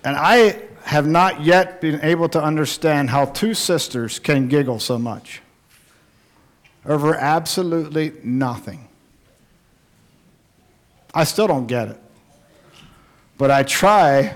[0.05, 4.99] And I have not yet been able to understand how two sisters can giggle so
[4.99, 5.41] much
[6.85, 8.89] over absolutely nothing.
[11.15, 12.01] I still don't get it.
[13.39, 14.35] But I try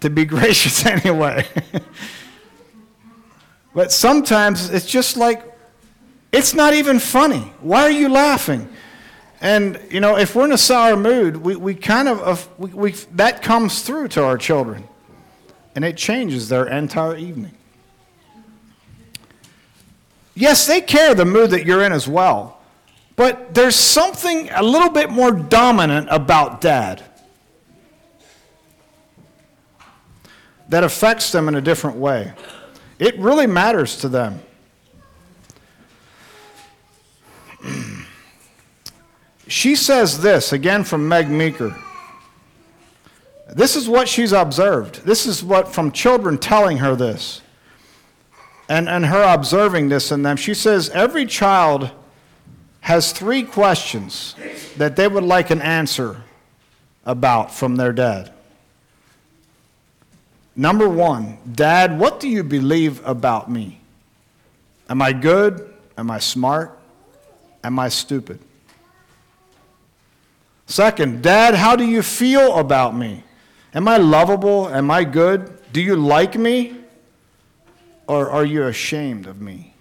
[0.00, 1.46] to be gracious anyway.
[3.78, 5.40] But sometimes it's just like,
[6.32, 7.52] it's not even funny.
[7.60, 8.68] Why are you laughing?
[9.40, 12.70] And, you know, if we're in a sour mood, we, we kind of, uh, we,
[12.70, 14.82] we, that comes through to our children.
[15.76, 17.52] And it changes their entire evening.
[20.34, 22.60] Yes, they care the mood that you're in as well.
[23.14, 27.04] But there's something a little bit more dominant about dad
[30.68, 32.32] that affects them in a different way.
[32.98, 34.40] It really matters to them.
[39.46, 41.76] she says this, again from Meg Meeker.
[43.54, 45.04] This is what she's observed.
[45.06, 47.40] This is what from children telling her this.
[48.68, 50.36] And, and her observing this in them.
[50.36, 51.90] She says every child
[52.80, 54.34] has three questions
[54.76, 56.22] that they would like an answer
[57.06, 58.32] about from their dad.
[60.58, 63.80] Number one, Dad, what do you believe about me?
[64.88, 65.72] Am I good?
[65.96, 66.76] Am I smart?
[67.62, 68.40] Am I stupid?
[70.66, 73.22] Second, Dad, how do you feel about me?
[73.72, 74.68] Am I lovable?
[74.68, 75.62] Am I good?
[75.72, 76.74] Do you like me?
[78.08, 79.74] Or are you ashamed of me?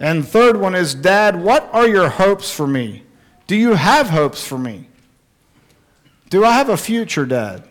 [0.00, 3.04] And third one is, Dad, what are your hopes for me?
[3.46, 4.88] Do you have hopes for me?
[6.30, 7.62] Do I have a future, Dad?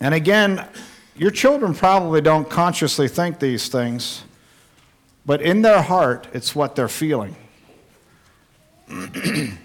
[0.00, 0.66] And again,
[1.16, 4.22] your children probably don't consciously think these things,
[5.26, 7.34] but in their heart, it's what they're feeling.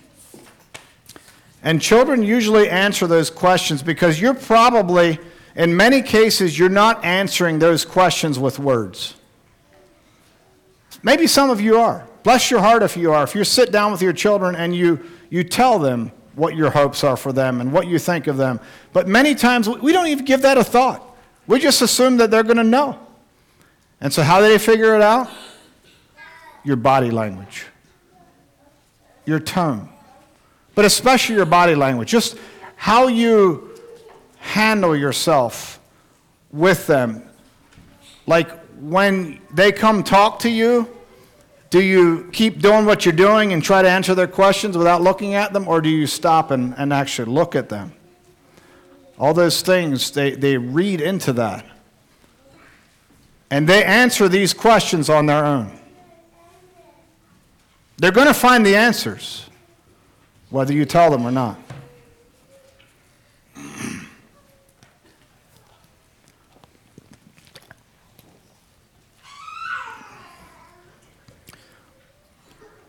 [1.63, 5.19] and children usually answer those questions because you're probably,
[5.55, 9.15] in many cases, you're not answering those questions with words.
[11.03, 12.07] Maybe some of you are.
[12.23, 13.23] Bless your heart if you are.
[13.23, 17.03] If you sit down with your children and you, you tell them what your hopes
[17.03, 18.59] are for them and what you think of them.
[18.91, 21.03] But many times we don't even give that a thought.
[21.47, 22.99] We just assume that they're going to know.
[24.01, 25.29] And so, how do they figure it out?
[26.63, 27.65] Your body language,
[29.25, 29.89] your tone,
[30.75, 32.09] but especially your body language.
[32.09, 32.37] Just
[32.75, 33.77] how you
[34.39, 35.79] handle yourself
[36.51, 37.23] with them.
[38.27, 40.89] Like when they come talk to you,
[41.73, 45.33] do you keep doing what you're doing and try to answer their questions without looking
[45.33, 47.93] at them, or do you stop and, and actually look at them?
[49.17, 51.65] All those things, they, they read into that.
[53.49, 55.79] And they answer these questions on their own.
[57.97, 59.49] They're going to find the answers,
[60.51, 61.59] whether you tell them or not.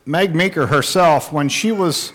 [0.06, 2.12] Meg Meeker herself, when she was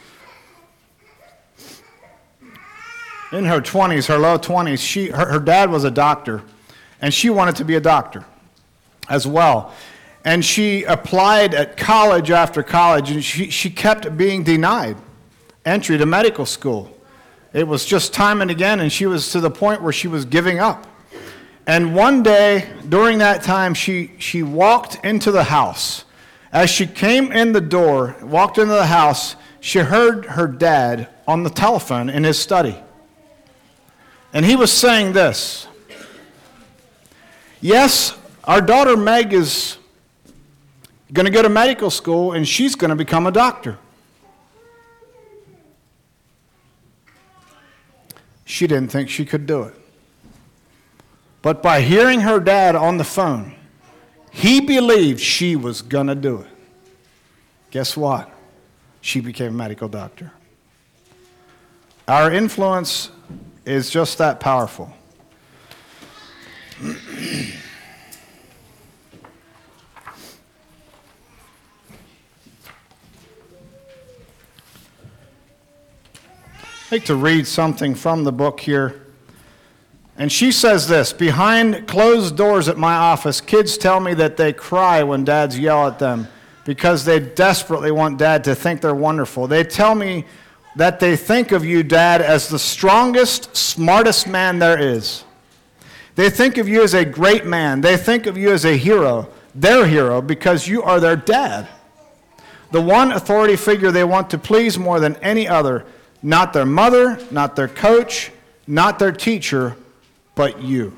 [3.32, 6.44] in her 20s, her low 20s, she, her, her dad was a doctor,
[7.02, 8.26] and she wanted to be a doctor
[9.10, 9.74] as well.
[10.24, 14.98] And she applied at college after college, and she, she kept being denied
[15.66, 16.96] entry to medical school.
[17.54, 20.26] It was just time and again, and she was to the point where she was
[20.26, 20.86] giving up.
[21.66, 26.06] And one day during that time, she, she walked into the house
[26.52, 31.44] as she came in the door, walked into the house, she heard her dad on
[31.44, 32.78] the telephone in his study.
[34.34, 35.68] And he was saying this
[37.62, 39.78] Yes, our daughter Meg is
[41.12, 43.78] going to go to medical school and she's going to become a doctor.
[48.46, 49.76] She didn't think she could do it.
[51.42, 53.56] But by hearing her dad on the phone,
[54.40, 56.48] he believed she was going to do it.
[57.72, 58.32] Guess what?
[59.02, 60.32] She became a medical doctor.
[62.08, 63.12] Our influence
[63.66, 64.94] is just that powerful.
[76.92, 79.09] I'd like to read something from the book here.
[80.20, 84.54] And she says this Behind closed doors at my office, kids tell me that they
[84.54, 86.28] cry when dads yell at them
[86.66, 89.48] because they desperately want dad to think they're wonderful.
[89.48, 90.26] They tell me
[90.76, 95.24] that they think of you, dad, as the strongest, smartest man there is.
[96.16, 97.82] They think of you as a great man.
[97.82, 101.68] They think of you as a hero, their hero, because you are their dad.
[102.72, 105.86] The one authority figure they want to please more than any other,
[106.22, 108.32] not their mother, not their coach,
[108.68, 109.76] not their teacher,
[110.40, 110.98] but you.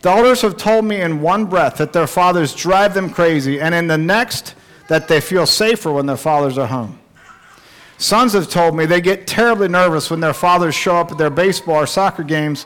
[0.00, 3.88] Daughters have told me in one breath that their fathers drive them crazy, and in
[3.88, 4.54] the next,
[4.88, 7.00] that they feel safer when their fathers are home.
[7.96, 11.30] Sons have told me they get terribly nervous when their fathers show up at their
[11.30, 12.64] baseball or soccer games,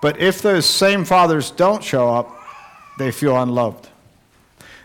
[0.00, 2.34] but if those same fathers don't show up,
[2.98, 3.90] they feel unloved.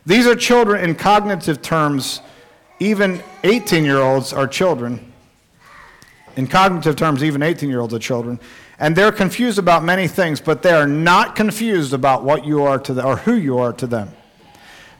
[0.05, 2.19] These are children in cognitive terms,
[2.81, 5.13] even 18 year olds are children.
[6.35, 8.39] In cognitive terms, even 18 year olds are children.
[8.77, 12.79] And they're confused about many things, but they are not confused about what you are
[12.79, 14.11] to them or who you are to them.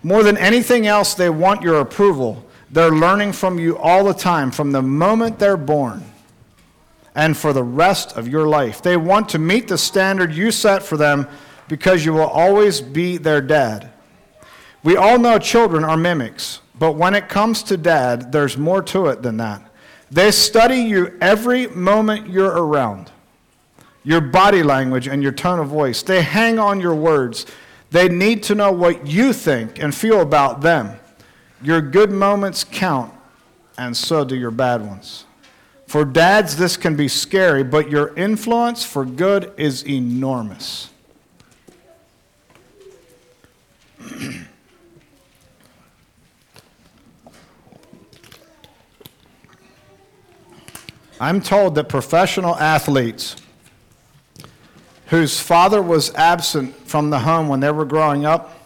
[0.01, 2.45] More than anything else, they want your approval.
[2.71, 6.03] They're learning from you all the time, from the moment they're born
[7.15, 8.81] and for the rest of your life.
[8.81, 11.27] They want to meet the standard you set for them
[11.67, 13.91] because you will always be their dad.
[14.83, 19.07] We all know children are mimics, but when it comes to dad, there's more to
[19.07, 19.61] it than that.
[20.11, 23.11] They study you every moment you're around
[24.05, 26.03] your body language, and your tone of voice.
[26.03, 27.47] They hang on your words.
[27.89, 30.97] They need to know what you think and feel about them.
[31.61, 33.11] Your good moments count,
[33.77, 35.25] and so do your bad ones.
[35.87, 40.91] For dads, this can be scary, but your influence for good is enormous.
[51.19, 53.35] I'm told that professional athletes
[55.07, 58.59] whose father was absent from the home when they were growing up,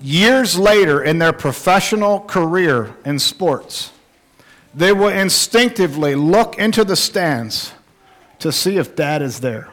[0.00, 3.90] years later in their professional career in sports,
[4.74, 7.72] they will instinctively look into the stands
[8.38, 9.68] to see if dad is there.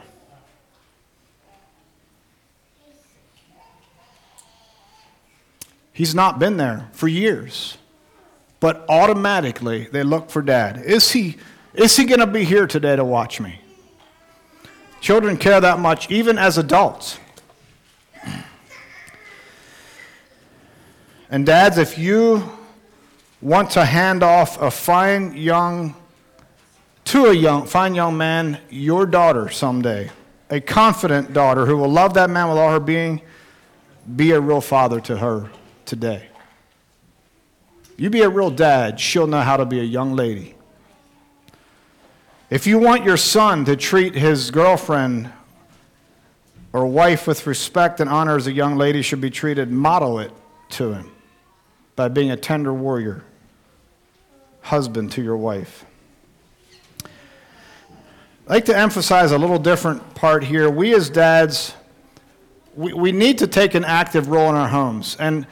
[5.92, 7.76] He's not been there for years,
[8.58, 10.78] but automatically they look for dad.
[10.82, 11.36] Is he,
[11.74, 13.60] is he going to be here today to watch me?
[15.00, 17.18] Children care that much, even as adults.
[21.30, 22.42] And, dads, if you
[23.40, 25.94] want to hand off a fine young
[27.04, 30.10] to a young, fine young man your daughter someday,
[30.50, 33.22] a confident daughter who will love that man with all her being,
[34.16, 35.50] be a real father to her
[35.86, 36.28] today.
[37.96, 40.54] You be a real dad, she'll know how to be a young lady.
[42.50, 45.30] If you want your son to treat his girlfriend
[46.72, 50.32] or wife with respect and honor as a young lady should be treated, model it
[50.70, 51.12] to him
[51.94, 53.22] by being a tender warrior,
[54.62, 55.84] husband to your wife.
[57.04, 60.68] I'd like to emphasize a little different part here.
[60.68, 61.74] We as dads,
[62.74, 65.16] we, we need to take an active role in our homes.
[65.20, 65.46] And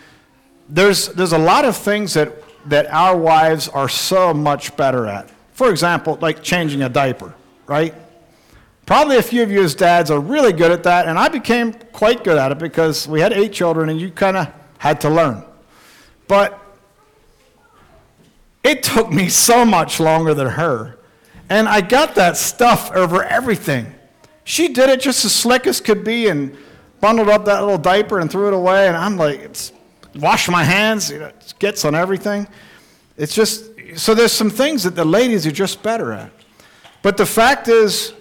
[0.68, 2.32] there's, there's a lot of things that,
[2.68, 5.30] that our wives are so much better at.
[5.58, 7.34] For example, like changing a diaper,
[7.66, 7.92] right?
[8.86, 11.72] Probably a few of you as dads are really good at that, and I became
[11.72, 15.10] quite good at it because we had eight children and you kind of had to
[15.10, 15.42] learn.
[16.28, 16.56] But
[18.62, 20.96] it took me so much longer than her.
[21.50, 23.92] And I got that stuff over everything.
[24.44, 26.56] She did it just as slick as could be and
[27.00, 28.86] bundled up that little diaper and threw it away.
[28.86, 29.72] And I'm like, it's,
[30.14, 32.46] wash my hands, you know, it gets on everything.
[33.16, 33.64] It's just,
[33.96, 36.32] so there's some things that the ladies are just better at.
[37.02, 38.12] But the fact is,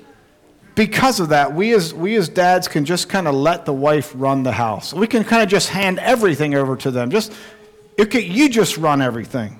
[0.75, 4.13] because of that, we as, we as dads can just kind of let the wife
[4.15, 4.93] run the house.
[4.93, 7.09] We can kind of just hand everything over to them.
[7.09, 7.33] Just,
[7.97, 9.59] can, you just run everything.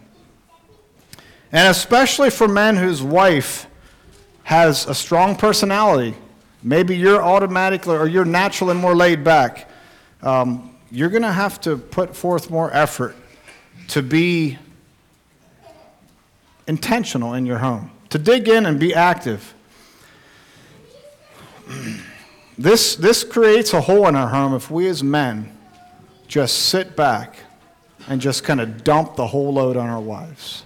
[1.51, 3.65] And especially for men whose wife
[4.43, 6.15] has a strong personality,
[6.61, 9.69] maybe you're automatically or you're naturally more laid back,
[10.21, 13.15] um, you're going to have to put forth more effort
[13.87, 14.59] to be
[16.67, 19.53] intentional in your home, to dig in and be active.
[22.59, 25.55] This, this creates a hole in our home if we as men
[26.27, 27.37] just sit back
[28.07, 30.63] and just kind of dump the whole load on our wives.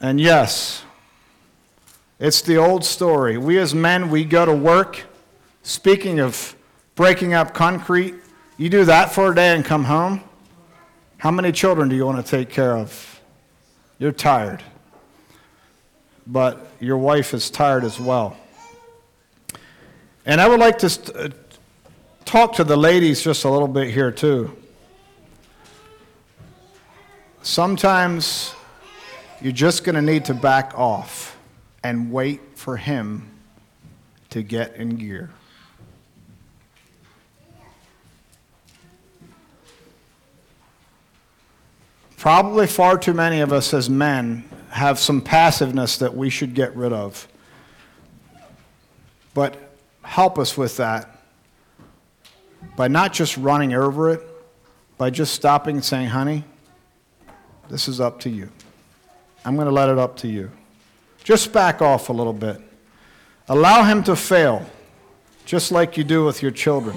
[0.00, 0.82] And yes,
[2.18, 3.38] it's the old story.
[3.38, 5.04] We as men, we go to work.
[5.62, 6.56] Speaking of
[6.94, 8.14] breaking up concrete,
[8.56, 10.22] you do that for a day and come home.
[11.18, 13.15] How many children do you want to take care of?
[13.98, 14.62] You're tired.
[16.26, 18.36] But your wife is tired as well.
[20.24, 21.28] And I would like to st- uh,
[22.24, 24.56] talk to the ladies just a little bit here, too.
[27.42, 28.52] Sometimes
[29.40, 31.38] you're just going to need to back off
[31.84, 33.30] and wait for him
[34.30, 35.30] to get in gear.
[42.16, 46.74] Probably far too many of us as men have some passiveness that we should get
[46.74, 47.28] rid of.
[49.34, 49.56] But
[50.02, 51.22] help us with that
[52.76, 54.22] by not just running over it,
[54.98, 56.44] by just stopping and saying, honey,
[57.68, 58.48] this is up to you.
[59.44, 60.50] I'm going to let it up to you.
[61.22, 62.60] Just back off a little bit.
[63.48, 64.64] Allow him to fail,
[65.44, 66.96] just like you do with your children.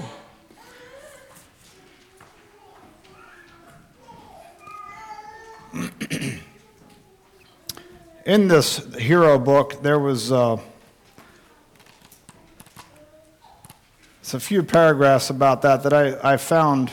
[8.26, 10.32] In this hero book, there was.
[10.32, 10.58] Uh,
[14.30, 16.92] It's a few paragraphs about that that I, I found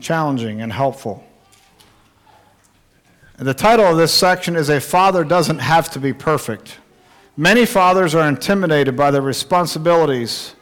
[0.00, 1.24] challenging and helpful.
[3.38, 6.78] And the title of this section is A Father Doesn't Have to Be Perfect.
[7.36, 10.56] Many fathers are intimidated by the responsibilities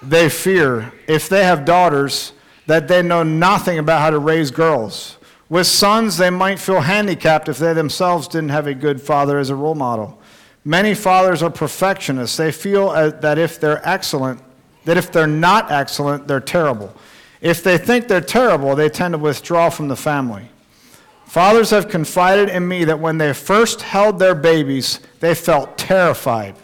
[0.00, 2.32] they fear if they have daughters
[2.66, 5.16] that they know nothing about how to raise girls.
[5.48, 9.50] With sons, they might feel handicapped if they themselves didn't have a good father as
[9.50, 10.20] a role model.
[10.64, 12.36] Many fathers are perfectionists.
[12.36, 14.40] They feel uh, that if they're excellent,
[14.84, 16.94] that if they're not excellent, they're terrible.
[17.40, 20.48] If they think they're terrible, they tend to withdraw from the family.
[21.24, 26.56] Fathers have confided in me that when they first held their babies, they felt terrified,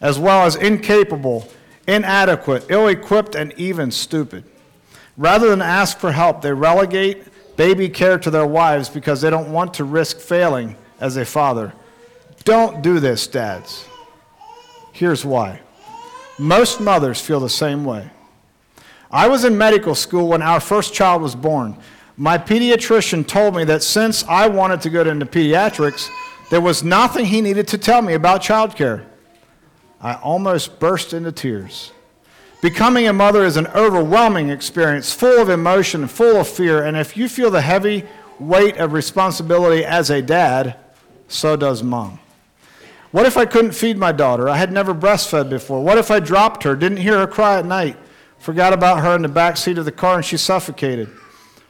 [0.00, 1.48] as well as incapable,
[1.88, 4.44] inadequate, ill equipped, and even stupid.
[5.20, 9.52] Rather than ask for help, they relegate baby care to their wives because they don't
[9.52, 11.74] want to risk failing as a father.
[12.44, 13.84] Don't do this, dads.
[14.94, 15.60] Here's why.
[16.38, 18.08] Most mothers feel the same way.
[19.10, 21.76] I was in medical school when our first child was born.
[22.16, 26.08] My pediatrician told me that since I wanted to go into pediatrics,
[26.48, 29.04] there was nothing he needed to tell me about childcare.
[30.00, 31.92] I almost burst into tears.
[32.60, 37.16] Becoming a mother is an overwhelming experience, full of emotion, full of fear, and if
[37.16, 38.04] you feel the heavy
[38.38, 40.76] weight of responsibility as a dad,
[41.26, 42.18] so does mom.
[43.12, 44.46] What if I couldn't feed my daughter?
[44.48, 45.82] I had never breastfed before.
[45.82, 47.96] What if I dropped her, didn't hear her cry at night,
[48.38, 51.08] forgot about her in the back seat of the car, and she suffocated?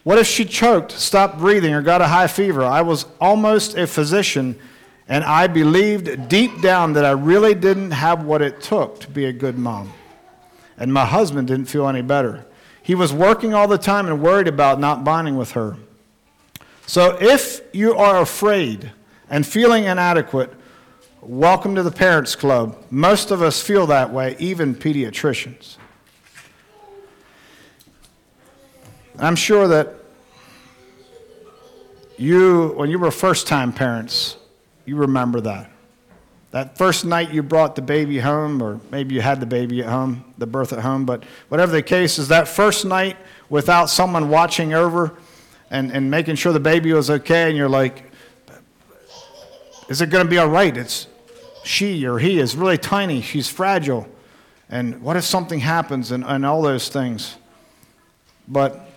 [0.03, 2.64] What if she choked, stopped breathing, or got a high fever?
[2.64, 4.59] I was almost a physician,
[5.07, 9.26] and I believed deep down that I really didn't have what it took to be
[9.26, 9.93] a good mom.
[10.81, 12.47] And my husband didn't feel any better.
[12.83, 15.76] He was working all the time and worried about not bonding with her.
[16.87, 18.91] So if you are afraid
[19.28, 20.53] and feeling inadequate,
[21.20, 22.83] welcome to the Parents Club.
[22.91, 25.76] Most of us feel that way, even pediatricians.
[29.18, 29.97] I'm sure that
[32.16, 34.39] you, when you were first time parents,
[34.87, 35.70] you remember that.
[36.51, 39.89] That first night you brought the baby home, or maybe you had the baby at
[39.89, 43.17] home, the birth at home, but whatever the case is, that first night
[43.49, 45.17] without someone watching over
[45.71, 48.11] and, and making sure the baby was okay, and you're like,
[49.89, 50.77] is it going to be all right?
[50.77, 51.07] It's
[51.63, 54.09] she or he is really tiny, she's fragile.
[54.69, 57.37] And what if something happens, and, and all those things?
[58.49, 58.89] But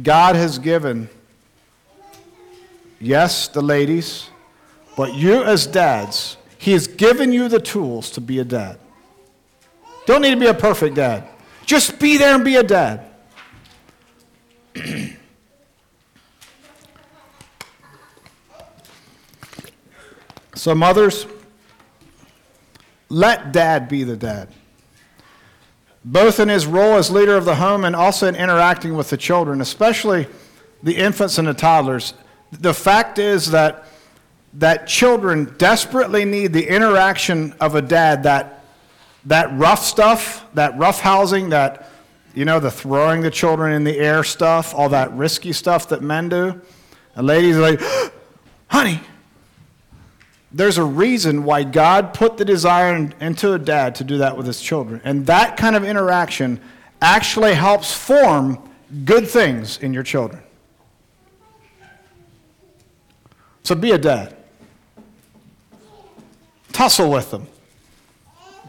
[0.00, 1.08] God has given,
[3.00, 4.28] yes, the ladies,
[4.96, 8.78] but you as dads, He has given you the tools to be a dad.
[10.06, 11.26] Don't need to be a perfect dad.
[11.66, 13.10] Just be there and be a dad.
[20.54, 21.26] so, mothers,
[23.08, 24.48] let dad be the dad
[26.04, 29.16] both in his role as leader of the home and also in interacting with the
[29.16, 30.26] children, especially
[30.82, 32.14] the infants and the toddlers.
[32.50, 33.86] The fact is that,
[34.54, 38.64] that children desperately need the interaction of a dad, that,
[39.24, 41.88] that rough stuff, that rough housing, that,
[42.34, 46.02] you know, the throwing the children in the air stuff, all that risky stuff that
[46.02, 46.60] men do.
[47.14, 47.80] And ladies are like,
[48.68, 49.00] honey,
[50.52, 54.46] there's a reason why God put the desire into a dad to do that with
[54.46, 55.00] his children.
[55.02, 56.60] And that kind of interaction
[57.00, 58.62] actually helps form
[59.06, 60.42] good things in your children.
[63.62, 64.36] So be a dad.
[66.72, 67.46] Tussle with them.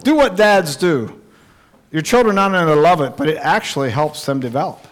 [0.03, 1.21] Do what dads do.
[1.91, 4.85] Your children not only love it, but it actually helps them develop.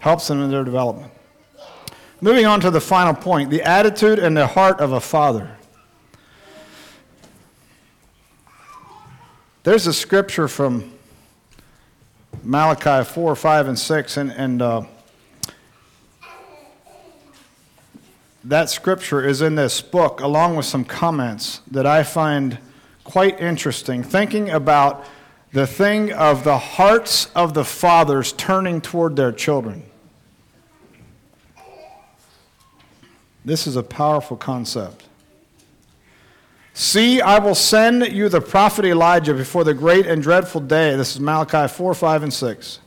[0.00, 1.12] Helps them in their development.
[2.20, 5.56] Moving on to the final point the attitude and the heart of a father.
[9.62, 10.92] There's a scripture from
[12.42, 14.82] Malachi 4, 5, and 6, and, and uh,
[18.44, 22.58] that scripture is in this book along with some comments that I find
[23.04, 25.04] quite interesting, thinking about
[25.52, 29.82] the thing of the hearts of the fathers turning toward their children.
[33.44, 35.04] This is a powerful concept.
[36.74, 40.94] See, I will send you the prophet Elijah before the great and dreadful day.
[40.94, 42.78] This is Malachi 4, 5, and 6.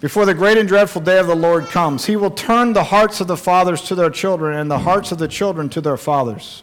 [0.00, 3.20] Before the great and dreadful day of the Lord comes, he will turn the hearts
[3.20, 6.62] of the fathers to their children and the hearts of the children to their fathers.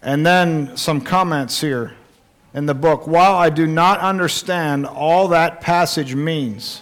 [0.00, 1.92] And then some comments here
[2.54, 3.06] in the book.
[3.06, 6.80] While I do not understand all that passage means,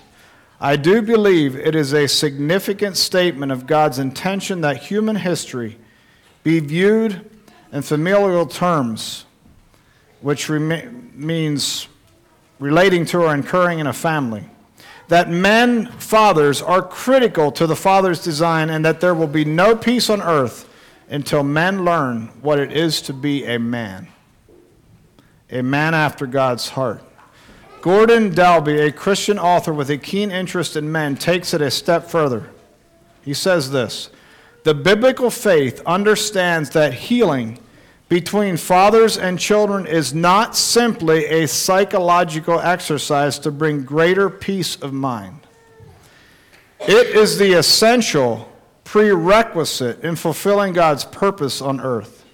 [0.61, 5.79] I do believe it is a significant statement of God's intention that human history
[6.45, 7.29] be viewed
[7.73, 9.25] in familial terms,
[10.21, 11.89] which means
[12.61, 14.45] relating to or incurring in a family.
[15.11, 19.75] That men, fathers, are critical to the Father's design, and that there will be no
[19.75, 20.69] peace on earth
[21.09, 24.07] until men learn what it is to be a man.
[25.51, 27.03] A man after God's heart.
[27.81, 32.09] Gordon Dalbey, a Christian author with a keen interest in men, takes it a step
[32.09, 32.49] further.
[33.25, 34.11] He says this
[34.63, 37.59] The biblical faith understands that healing
[38.11, 44.93] between fathers and children is not simply a psychological exercise to bring greater peace of
[44.93, 45.39] mind.
[46.81, 48.51] It is the essential
[48.83, 52.25] prerequisite in fulfilling God's purpose on earth.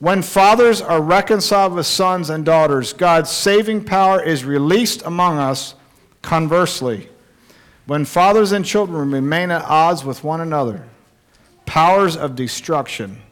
[0.00, 5.76] When fathers are reconciled with sons and daughters, God's saving power is released among us.
[6.22, 7.08] Conversely,
[7.86, 10.88] when fathers and children remain at odds with one another,
[11.64, 13.22] powers of destruction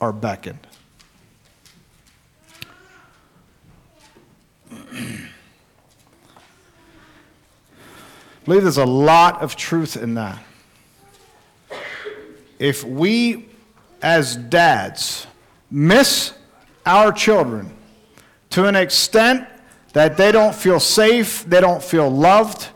[0.00, 0.67] are beckoned.
[4.98, 5.28] I
[8.44, 10.42] believe there's a lot of truth in that.
[12.58, 13.48] If we,
[14.02, 15.26] as dads,
[15.70, 16.32] miss
[16.84, 17.72] our children
[18.50, 19.46] to an extent
[19.92, 22.68] that they don't feel safe, they don't feel loved,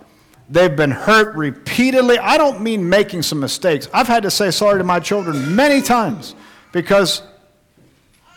[0.49, 2.18] they've been hurt repeatedly.
[2.18, 3.89] I don't mean making some mistakes.
[3.93, 6.35] I've had to say sorry to my children many times
[6.73, 7.23] because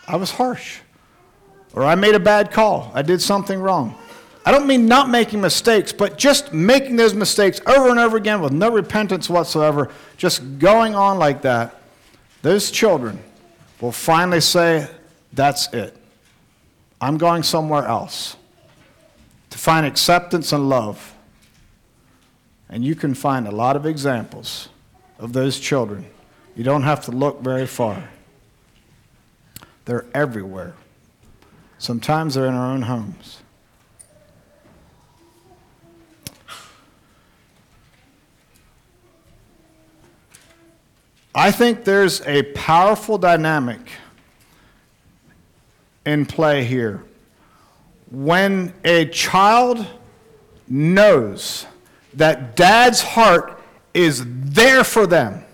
[0.08, 0.80] I was harsh
[1.76, 3.94] or I made a bad call, I did something wrong.
[4.46, 8.40] I don't mean not making mistakes, but just making those mistakes over and over again
[8.40, 11.80] with no repentance whatsoever, just going on like that,
[12.42, 13.18] those children
[13.80, 14.88] will finally say,
[15.32, 15.96] That's it.
[17.00, 18.36] I'm going somewhere else
[19.50, 21.14] to find acceptance and love.
[22.70, 24.70] And you can find a lot of examples
[25.18, 26.06] of those children.
[26.56, 28.08] You don't have to look very far,
[29.84, 30.74] they're everywhere.
[31.78, 33.42] Sometimes they're in our own homes.
[41.34, 43.80] I think there's a powerful dynamic
[46.06, 47.04] in play here.
[48.10, 49.84] When a child
[50.66, 51.66] knows
[52.14, 53.60] that dad's heart
[53.92, 55.44] is there for them,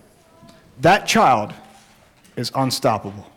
[0.80, 1.52] that child
[2.36, 3.31] is unstoppable.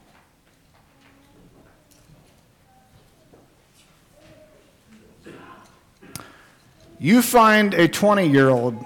[7.00, 8.84] You find a 20 year old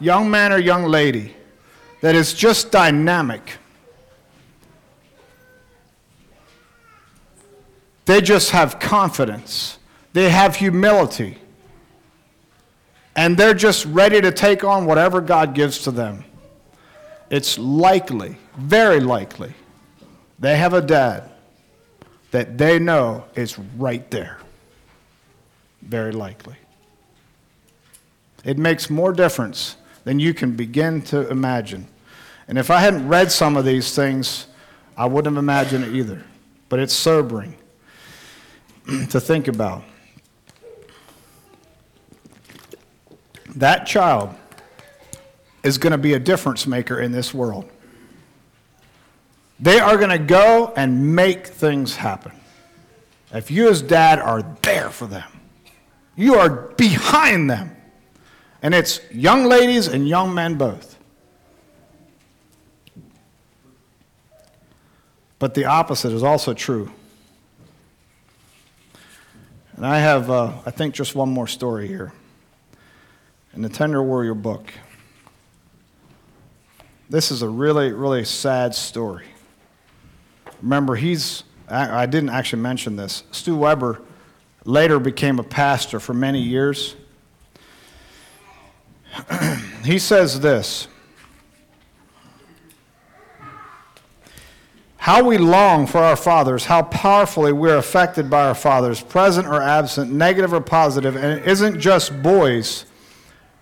[0.00, 1.34] young man or young lady
[2.00, 3.58] that is just dynamic.
[8.06, 9.78] They just have confidence.
[10.12, 11.38] They have humility.
[13.14, 16.24] And they're just ready to take on whatever God gives to them.
[17.28, 19.52] It's likely, very likely,
[20.38, 21.30] they have a dad
[22.30, 24.38] that they know is right there.
[25.82, 26.56] Very likely.
[28.44, 31.86] It makes more difference than you can begin to imagine.
[32.48, 34.46] And if I hadn't read some of these things,
[34.96, 36.24] I wouldn't have imagined it either.
[36.68, 37.56] But it's sobering
[39.10, 39.84] to think about.
[43.56, 44.34] That child
[45.62, 47.68] is going to be a difference maker in this world.
[49.58, 52.32] They are going to go and make things happen.
[53.32, 55.28] If you, as dad, are there for them,
[56.16, 57.76] you are behind them.
[58.62, 60.98] And it's young ladies and young men both.
[65.38, 66.90] But the opposite is also true.
[69.76, 72.12] And I have, uh, I think, just one more story here.
[73.54, 74.70] In the Tender Warrior book,
[77.08, 79.24] this is a really, really sad story.
[80.60, 83.24] Remember, he's, I didn't actually mention this.
[83.32, 84.02] Stu Weber
[84.66, 86.94] later became a pastor for many years.
[89.84, 90.88] he says this
[94.98, 99.62] How we long for our fathers, how powerfully we're affected by our fathers, present or
[99.62, 102.84] absent, negative or positive, and it isn't just boys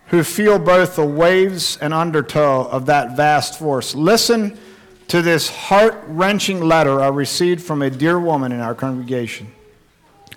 [0.08, 3.94] who feel both the waves and undertow of that vast force.
[3.94, 4.58] Listen
[5.06, 9.52] to this heart wrenching letter I received from a dear woman in our congregation.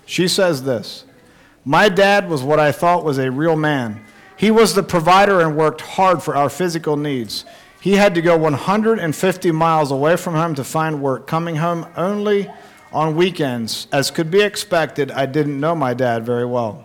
[0.06, 1.04] She says this
[1.64, 4.04] My dad was what I thought was a real man.
[4.36, 7.44] He was the provider and worked hard for our physical needs.
[7.80, 12.50] He had to go 150 miles away from home to find work, coming home only
[12.92, 13.88] on weekends.
[13.92, 16.84] As could be expected, I didn't know my dad very well.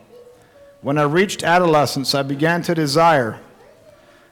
[0.82, 3.40] When I reached adolescence, I began to desire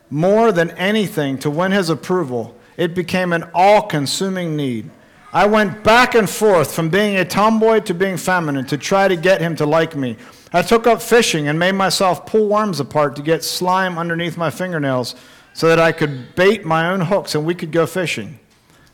[0.09, 2.55] more than anything to win his approval.
[2.77, 4.89] It became an all consuming need.
[5.33, 9.15] I went back and forth from being a tomboy to being feminine to try to
[9.15, 10.17] get him to like me.
[10.55, 14.49] I took up fishing and made myself pull worms apart to get slime underneath my
[14.49, 15.13] fingernails
[15.51, 18.39] so that I could bait my own hooks and we could go fishing.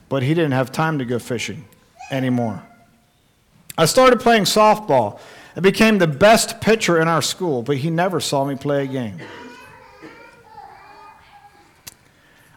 [0.10, 1.66] But he didn't have time to go fishing
[2.10, 2.64] anymore.
[3.78, 5.20] I started playing softball.
[5.56, 8.88] I became the best pitcher in our school, but he never saw me play a
[8.88, 9.20] game.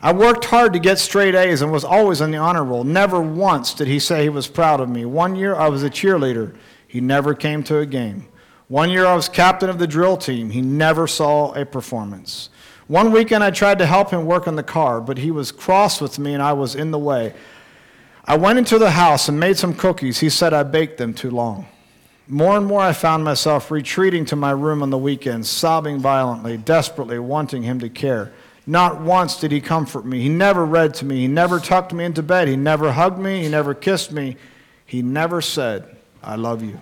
[0.01, 2.85] I worked hard to get straight A's and was always on the honor roll.
[2.85, 5.05] Never once did he say he was proud of me.
[5.05, 6.57] One year I was a cheerleader.
[6.89, 8.29] He never came to a game.
[8.69, 10.51] One year I was captain of the drill team.
[10.51, 12.49] He never saw a performance.
[12.87, 16.01] One weekend I tried to help him work on the car, but he was cross
[16.01, 17.35] with me and I was in the way.
[18.25, 20.21] I went into the house and made some cookies.
[20.21, 21.67] He said I baked them too long.
[22.27, 26.57] More and more I found myself retreating to my room on the weekends, sobbing violently,
[26.57, 28.33] desperately wanting him to care.
[28.67, 30.23] Not once did he comfort me.
[30.23, 31.21] He never read to me.
[31.21, 32.49] He never tucked me into bed.
[32.49, 33.43] He never hugged me.
[33.43, 34.37] He never kissed me.
[34.87, 36.81] He never said, I love you.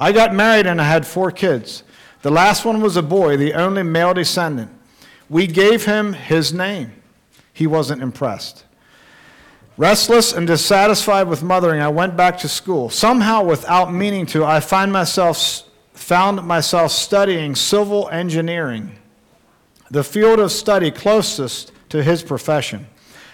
[0.00, 1.84] I got married and I had four kids.
[2.22, 4.70] The last one was a boy, the only male descendant.
[5.28, 6.92] We gave him his name.
[7.52, 8.64] He wasn't impressed.
[9.76, 12.90] Restless and dissatisfied with mothering, I went back to school.
[12.90, 18.96] Somehow, without meaning to, I find myself, found myself studying civil engineering,
[19.90, 22.86] the field of study closest to his profession.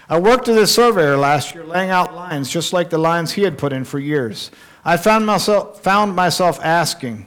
[0.09, 3.43] I worked as a surveyor last year, laying out lines just like the lines he
[3.43, 4.51] had put in for years.
[4.87, 7.27] I found myself, found myself asking,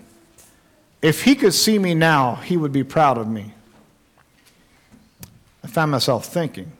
[1.02, 3.54] if he could see me now, he would be proud of me.
[5.62, 6.72] I found myself thinking.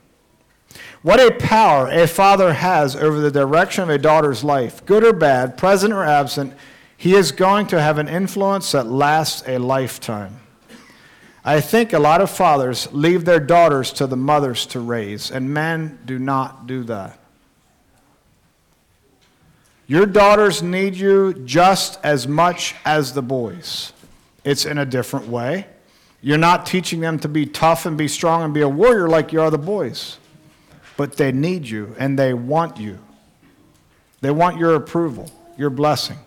[1.02, 5.12] What a power a father has over the direction of a daughter's life, good or
[5.12, 6.54] bad, present or absent.
[6.96, 10.40] He is going to have an influence that lasts a lifetime.
[11.44, 15.54] I think a lot of fathers leave their daughters to the mothers to raise, and
[15.54, 17.19] men do not do that.
[19.90, 23.92] Your daughters need you just as much as the boys.
[24.44, 25.66] It's in a different way.
[26.22, 29.34] You're not teaching them to be tough and be strong and be a warrior like
[29.34, 30.20] you are the boys.
[30.96, 33.00] But they need you and they want you.
[34.22, 36.20] They want your approval, your blessing.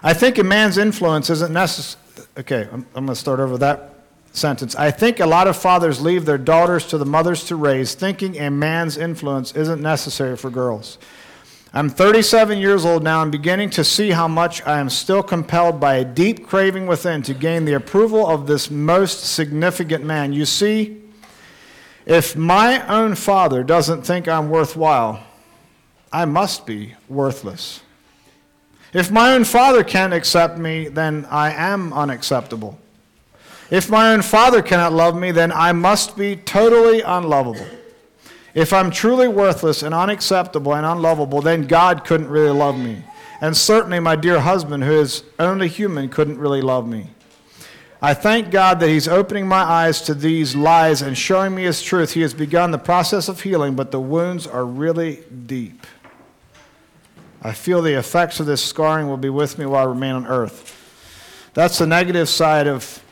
[0.00, 2.28] I think a man's influence isn't necessary.
[2.38, 3.93] Okay, I'm, I'm going to start over that
[4.34, 4.74] sentence.
[4.74, 8.38] I think a lot of fathers leave their daughters to the mothers to raise, thinking
[8.38, 10.98] a man's influence isn't necessary for girls.
[11.72, 15.80] I'm 37 years old now and beginning to see how much I am still compelled
[15.80, 20.32] by a deep craving within to gain the approval of this most significant man.
[20.32, 21.02] You see,
[22.06, 25.24] if my own father doesn't think I'm worthwhile,
[26.12, 27.80] I must be worthless.
[28.92, 32.78] If my own father can't accept me, then I am unacceptable.
[33.70, 37.66] If my own father cannot love me, then I must be totally unlovable.
[38.54, 43.02] If I'm truly worthless and unacceptable and unlovable, then God couldn't really love me.
[43.40, 47.08] And certainly my dear husband, who is only human, couldn't really love me.
[48.00, 51.82] I thank God that He's opening my eyes to these lies and showing me His
[51.82, 52.12] truth.
[52.12, 55.86] He has begun the process of healing, but the wounds are really deep.
[57.42, 60.26] I feel the effects of this scarring will be with me while I remain on
[60.26, 60.80] earth.
[61.54, 63.03] That's the negative side of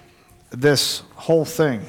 [0.53, 1.81] this whole thing.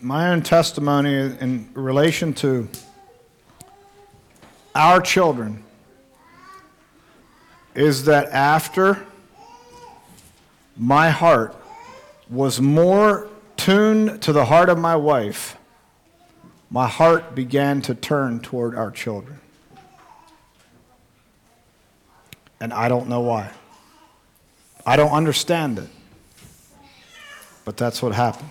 [0.00, 2.68] My own testimony in relation to
[4.74, 5.64] our children
[7.74, 9.06] is that after
[10.76, 11.56] my heart
[12.28, 15.56] was more tuned to the heart of my wife,
[16.68, 19.40] my heart began to turn toward our children.
[22.64, 23.50] And I don't know why.
[24.86, 25.88] I don't understand it.
[27.66, 28.48] But that's what happened.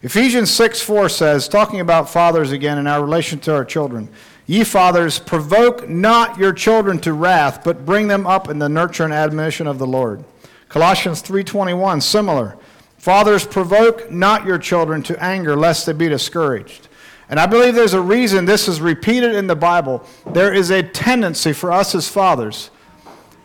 [0.00, 4.08] Ephesians 6 4 says, talking about fathers again in our relation to our children,
[4.46, 9.04] Ye fathers, provoke not your children to wrath, but bring them up in the nurture
[9.04, 10.24] and admonition of the Lord.
[10.70, 12.56] Colossians 3:21 similar.
[12.96, 16.88] Fathers, provoke not your children to anger, lest they be discouraged.
[17.28, 20.06] And I believe there's a reason this is repeated in the Bible.
[20.32, 22.70] There is a tendency for us as fathers,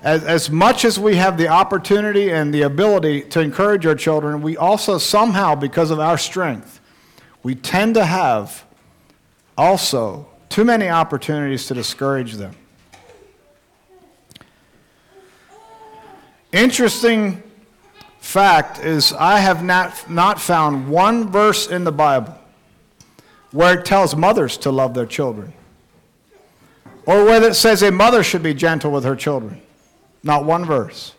[0.02, 4.42] as, as much as we have the opportunity and the ability to encourage our children,
[4.42, 6.80] we also somehow, because of our strength,
[7.44, 8.66] we tend to have
[9.58, 12.56] also too many opportunities to discourage them.
[16.52, 17.44] Interesting
[18.20, 22.36] fact is, I have not, not found one verse in the Bible
[23.52, 25.54] where it tells mothers to love their children,
[27.06, 29.62] or where it says a mother should be gentle with her children.
[30.24, 31.14] Not one verse.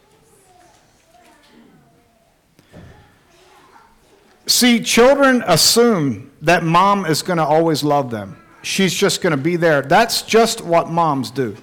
[4.47, 8.37] See, children assume that mom is going to always love them.
[8.63, 9.83] She's just going to be there.
[9.83, 11.57] That's just what moms do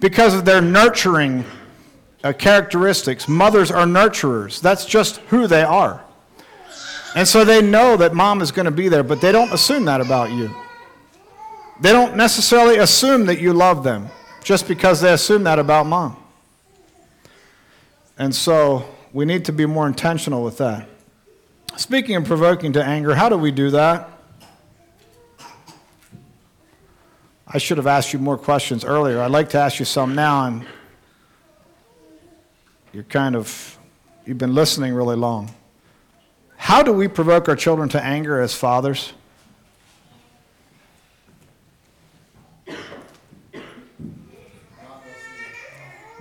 [0.00, 1.44] because of their nurturing
[2.24, 3.28] uh, characteristics.
[3.28, 4.60] Mothers are nurturers.
[4.60, 6.02] That's just who they are.
[7.14, 9.84] And so they know that mom is going to be there, but they don't assume
[9.84, 10.50] that about you.
[11.80, 14.08] They don't necessarily assume that you love them
[14.42, 16.23] just because they assume that about mom.
[18.18, 20.88] And so we need to be more intentional with that.
[21.76, 24.10] Speaking of provoking to anger, how do we do that?
[27.46, 29.20] I should have asked you more questions earlier.
[29.20, 30.66] I'd like to ask you some now, and
[32.92, 33.78] you're kind of,
[34.24, 35.52] you've been listening really long.
[36.56, 39.12] How do we provoke our children to anger as fathers?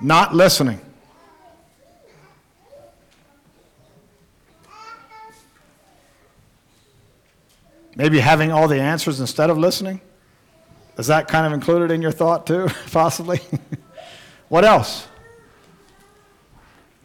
[0.01, 0.81] Not listening.
[7.95, 10.01] Maybe having all the answers instead of listening?
[10.97, 13.39] Is that kind of included in your thought too, possibly?
[14.49, 15.07] what else?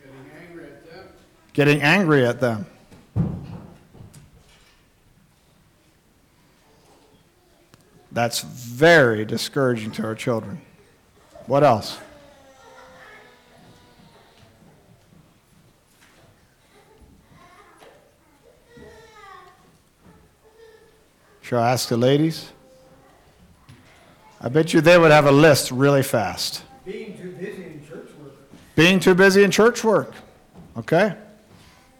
[0.01, 1.09] getting angry at them.
[1.53, 2.66] Getting angry at them.
[8.11, 10.61] That's very discouraging to our children.
[11.47, 11.99] What else?
[21.49, 22.51] Shall I ask the ladies?
[24.39, 26.63] I bet you they would have a list really fast.
[26.85, 28.33] Being too busy in church work.
[28.77, 30.13] Being too busy in church work.
[30.77, 31.17] Okay?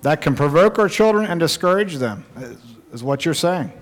[0.03, 2.59] That can provoke our children and discourage them, is,
[2.93, 3.73] is what you're saying.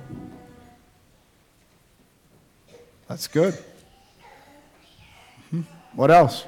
[3.08, 3.58] That's good.
[5.52, 5.64] Mhm.
[5.94, 6.44] What else?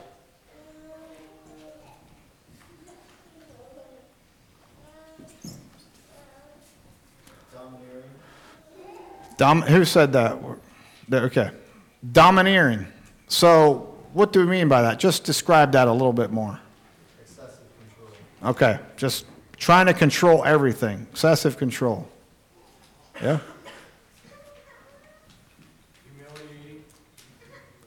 [9.38, 10.36] Dom, who said that?
[11.10, 11.50] Okay.
[12.12, 12.86] Domineering.
[13.28, 14.98] So, what do we mean by that?
[14.98, 16.58] Just describe that a little bit more.
[17.22, 18.50] Excessive control.
[18.50, 19.26] Okay, just
[19.56, 22.08] trying to control everything, excessive control.
[23.22, 23.38] Yeah?
[26.04, 26.84] Humiliating.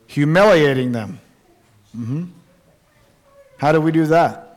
[0.08, 1.20] Humiliating them.
[1.93, 2.24] hmm
[3.58, 4.47] How do we do that?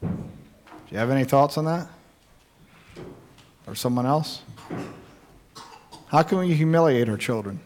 [0.00, 0.08] Do
[0.90, 1.88] you have any thoughts on that?
[3.66, 4.42] Or someone else?
[6.08, 7.60] How can we humiliate our children?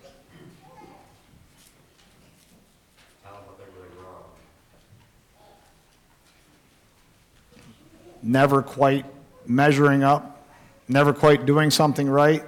[8.23, 9.07] Never quite
[9.47, 10.47] measuring up,
[10.89, 12.45] never quite doing something right,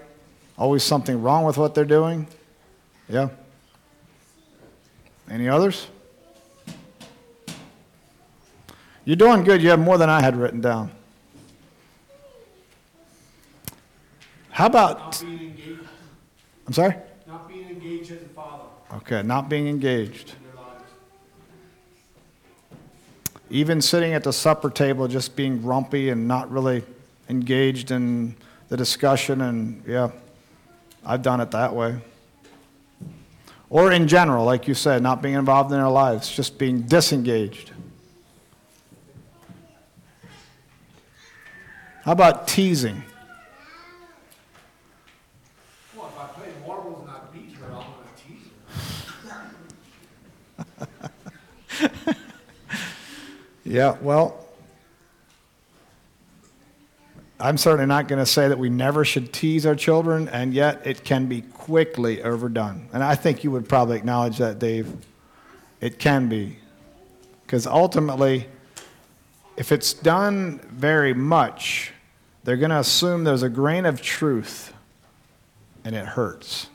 [0.59, 2.27] always something wrong with what they're doing.
[3.09, 3.31] Yeah?
[5.31, 5.89] Any others?
[9.05, 9.63] You're doing good.
[9.63, 10.93] You have more than I had written down.
[14.53, 15.81] How about, Not being engaged,
[16.67, 16.95] I'm sorry?
[17.27, 18.65] not being engaged as a father
[18.97, 20.35] Okay, not being engaged.
[20.37, 20.85] in their lives.
[23.49, 26.85] Even sitting at the supper table, just being grumpy and not really
[27.31, 28.37] engaged in
[28.69, 30.11] the discussion, and yeah,
[31.07, 31.99] I've done it that way.
[33.71, 37.71] Or in general, like you said, not being involved in their lives, just being disengaged.
[42.05, 43.03] How about teasing?
[45.97, 47.87] Well, if I play marbles and I beat her, I'm gonna
[48.19, 48.49] tease
[50.79, 50.89] her.
[53.65, 54.45] Yeah, well,
[57.39, 60.85] I'm certainly not going to say that we never should tease our children, and yet
[60.85, 62.89] it can be quickly overdone.
[62.93, 64.93] And I think you would probably acknowledge that, Dave.
[65.81, 66.59] It can be.
[67.45, 68.47] Because ultimately,
[69.57, 71.93] if it's done very much,
[72.45, 74.73] they're going to assume there's a grain of truth,
[75.85, 76.69] and it hurts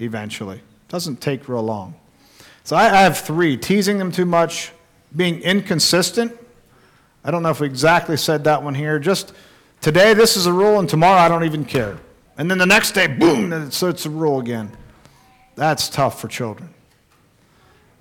[0.00, 0.56] eventually.
[0.56, 1.94] It Doesn't take real long.
[2.68, 4.72] So I, have three teasing them too much,
[5.16, 6.38] being inconsistent.
[7.24, 8.98] I don't know if we exactly said that one here.
[8.98, 9.32] Just
[9.80, 11.96] today, this is a rule, and tomorrow, I don't even care.
[12.36, 14.70] And then the next day, boom, it's, it's a rule again.
[15.54, 16.74] That's tough for children.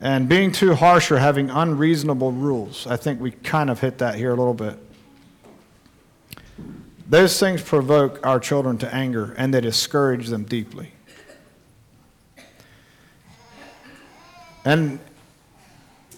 [0.02, 2.86] And being too harsh or having unreasonable rules.
[2.88, 4.78] I think we kind of hit that here a little bit.
[7.08, 10.92] Those things provoke our children to anger and they discourage them deeply.
[14.68, 15.00] And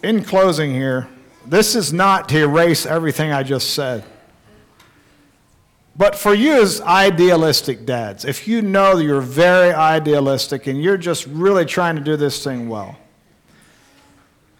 [0.02, 1.06] in closing here,
[1.46, 4.02] this is not to erase everything I just said.
[5.96, 10.96] But for you as idealistic dads, if you know that you're very idealistic and you're
[10.96, 12.98] just really trying to do this thing well,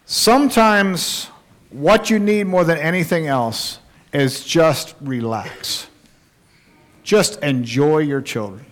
[0.05, 1.25] sometimes
[1.69, 3.79] what you need more than anything else
[4.13, 5.87] is just relax.
[7.03, 8.70] Just enjoy your children.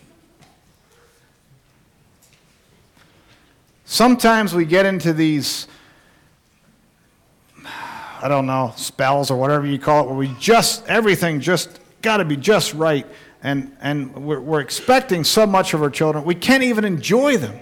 [3.92, 5.68] Sometimes we get into these,
[7.66, 12.18] I don't know, spells or whatever you call it, where we just, everything just got
[12.18, 13.08] to be just right.
[13.42, 17.60] And, and we're, we're expecting so much of our children, we can't even enjoy them.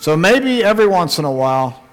[0.00, 1.84] So maybe every once in a while,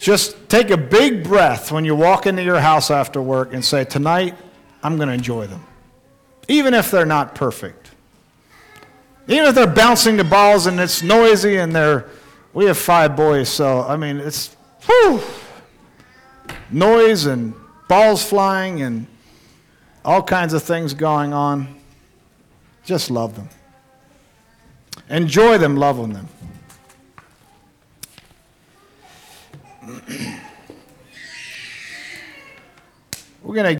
[0.00, 3.84] just take a big breath when you walk into your house after work and say,
[3.84, 4.34] Tonight,
[4.82, 5.64] I'm going to enjoy them.
[6.48, 7.87] Even if they're not perfect.
[9.28, 12.06] Even if they're bouncing the balls and it's noisy and they're,
[12.54, 14.56] we have five boys, so I mean, it's,
[14.86, 15.20] whew,
[16.70, 17.52] noise and
[17.88, 19.06] balls flying and
[20.02, 21.78] all kinds of things going on.
[22.84, 23.50] Just love them.
[25.10, 26.28] Enjoy them loving them.
[33.42, 33.70] We're going to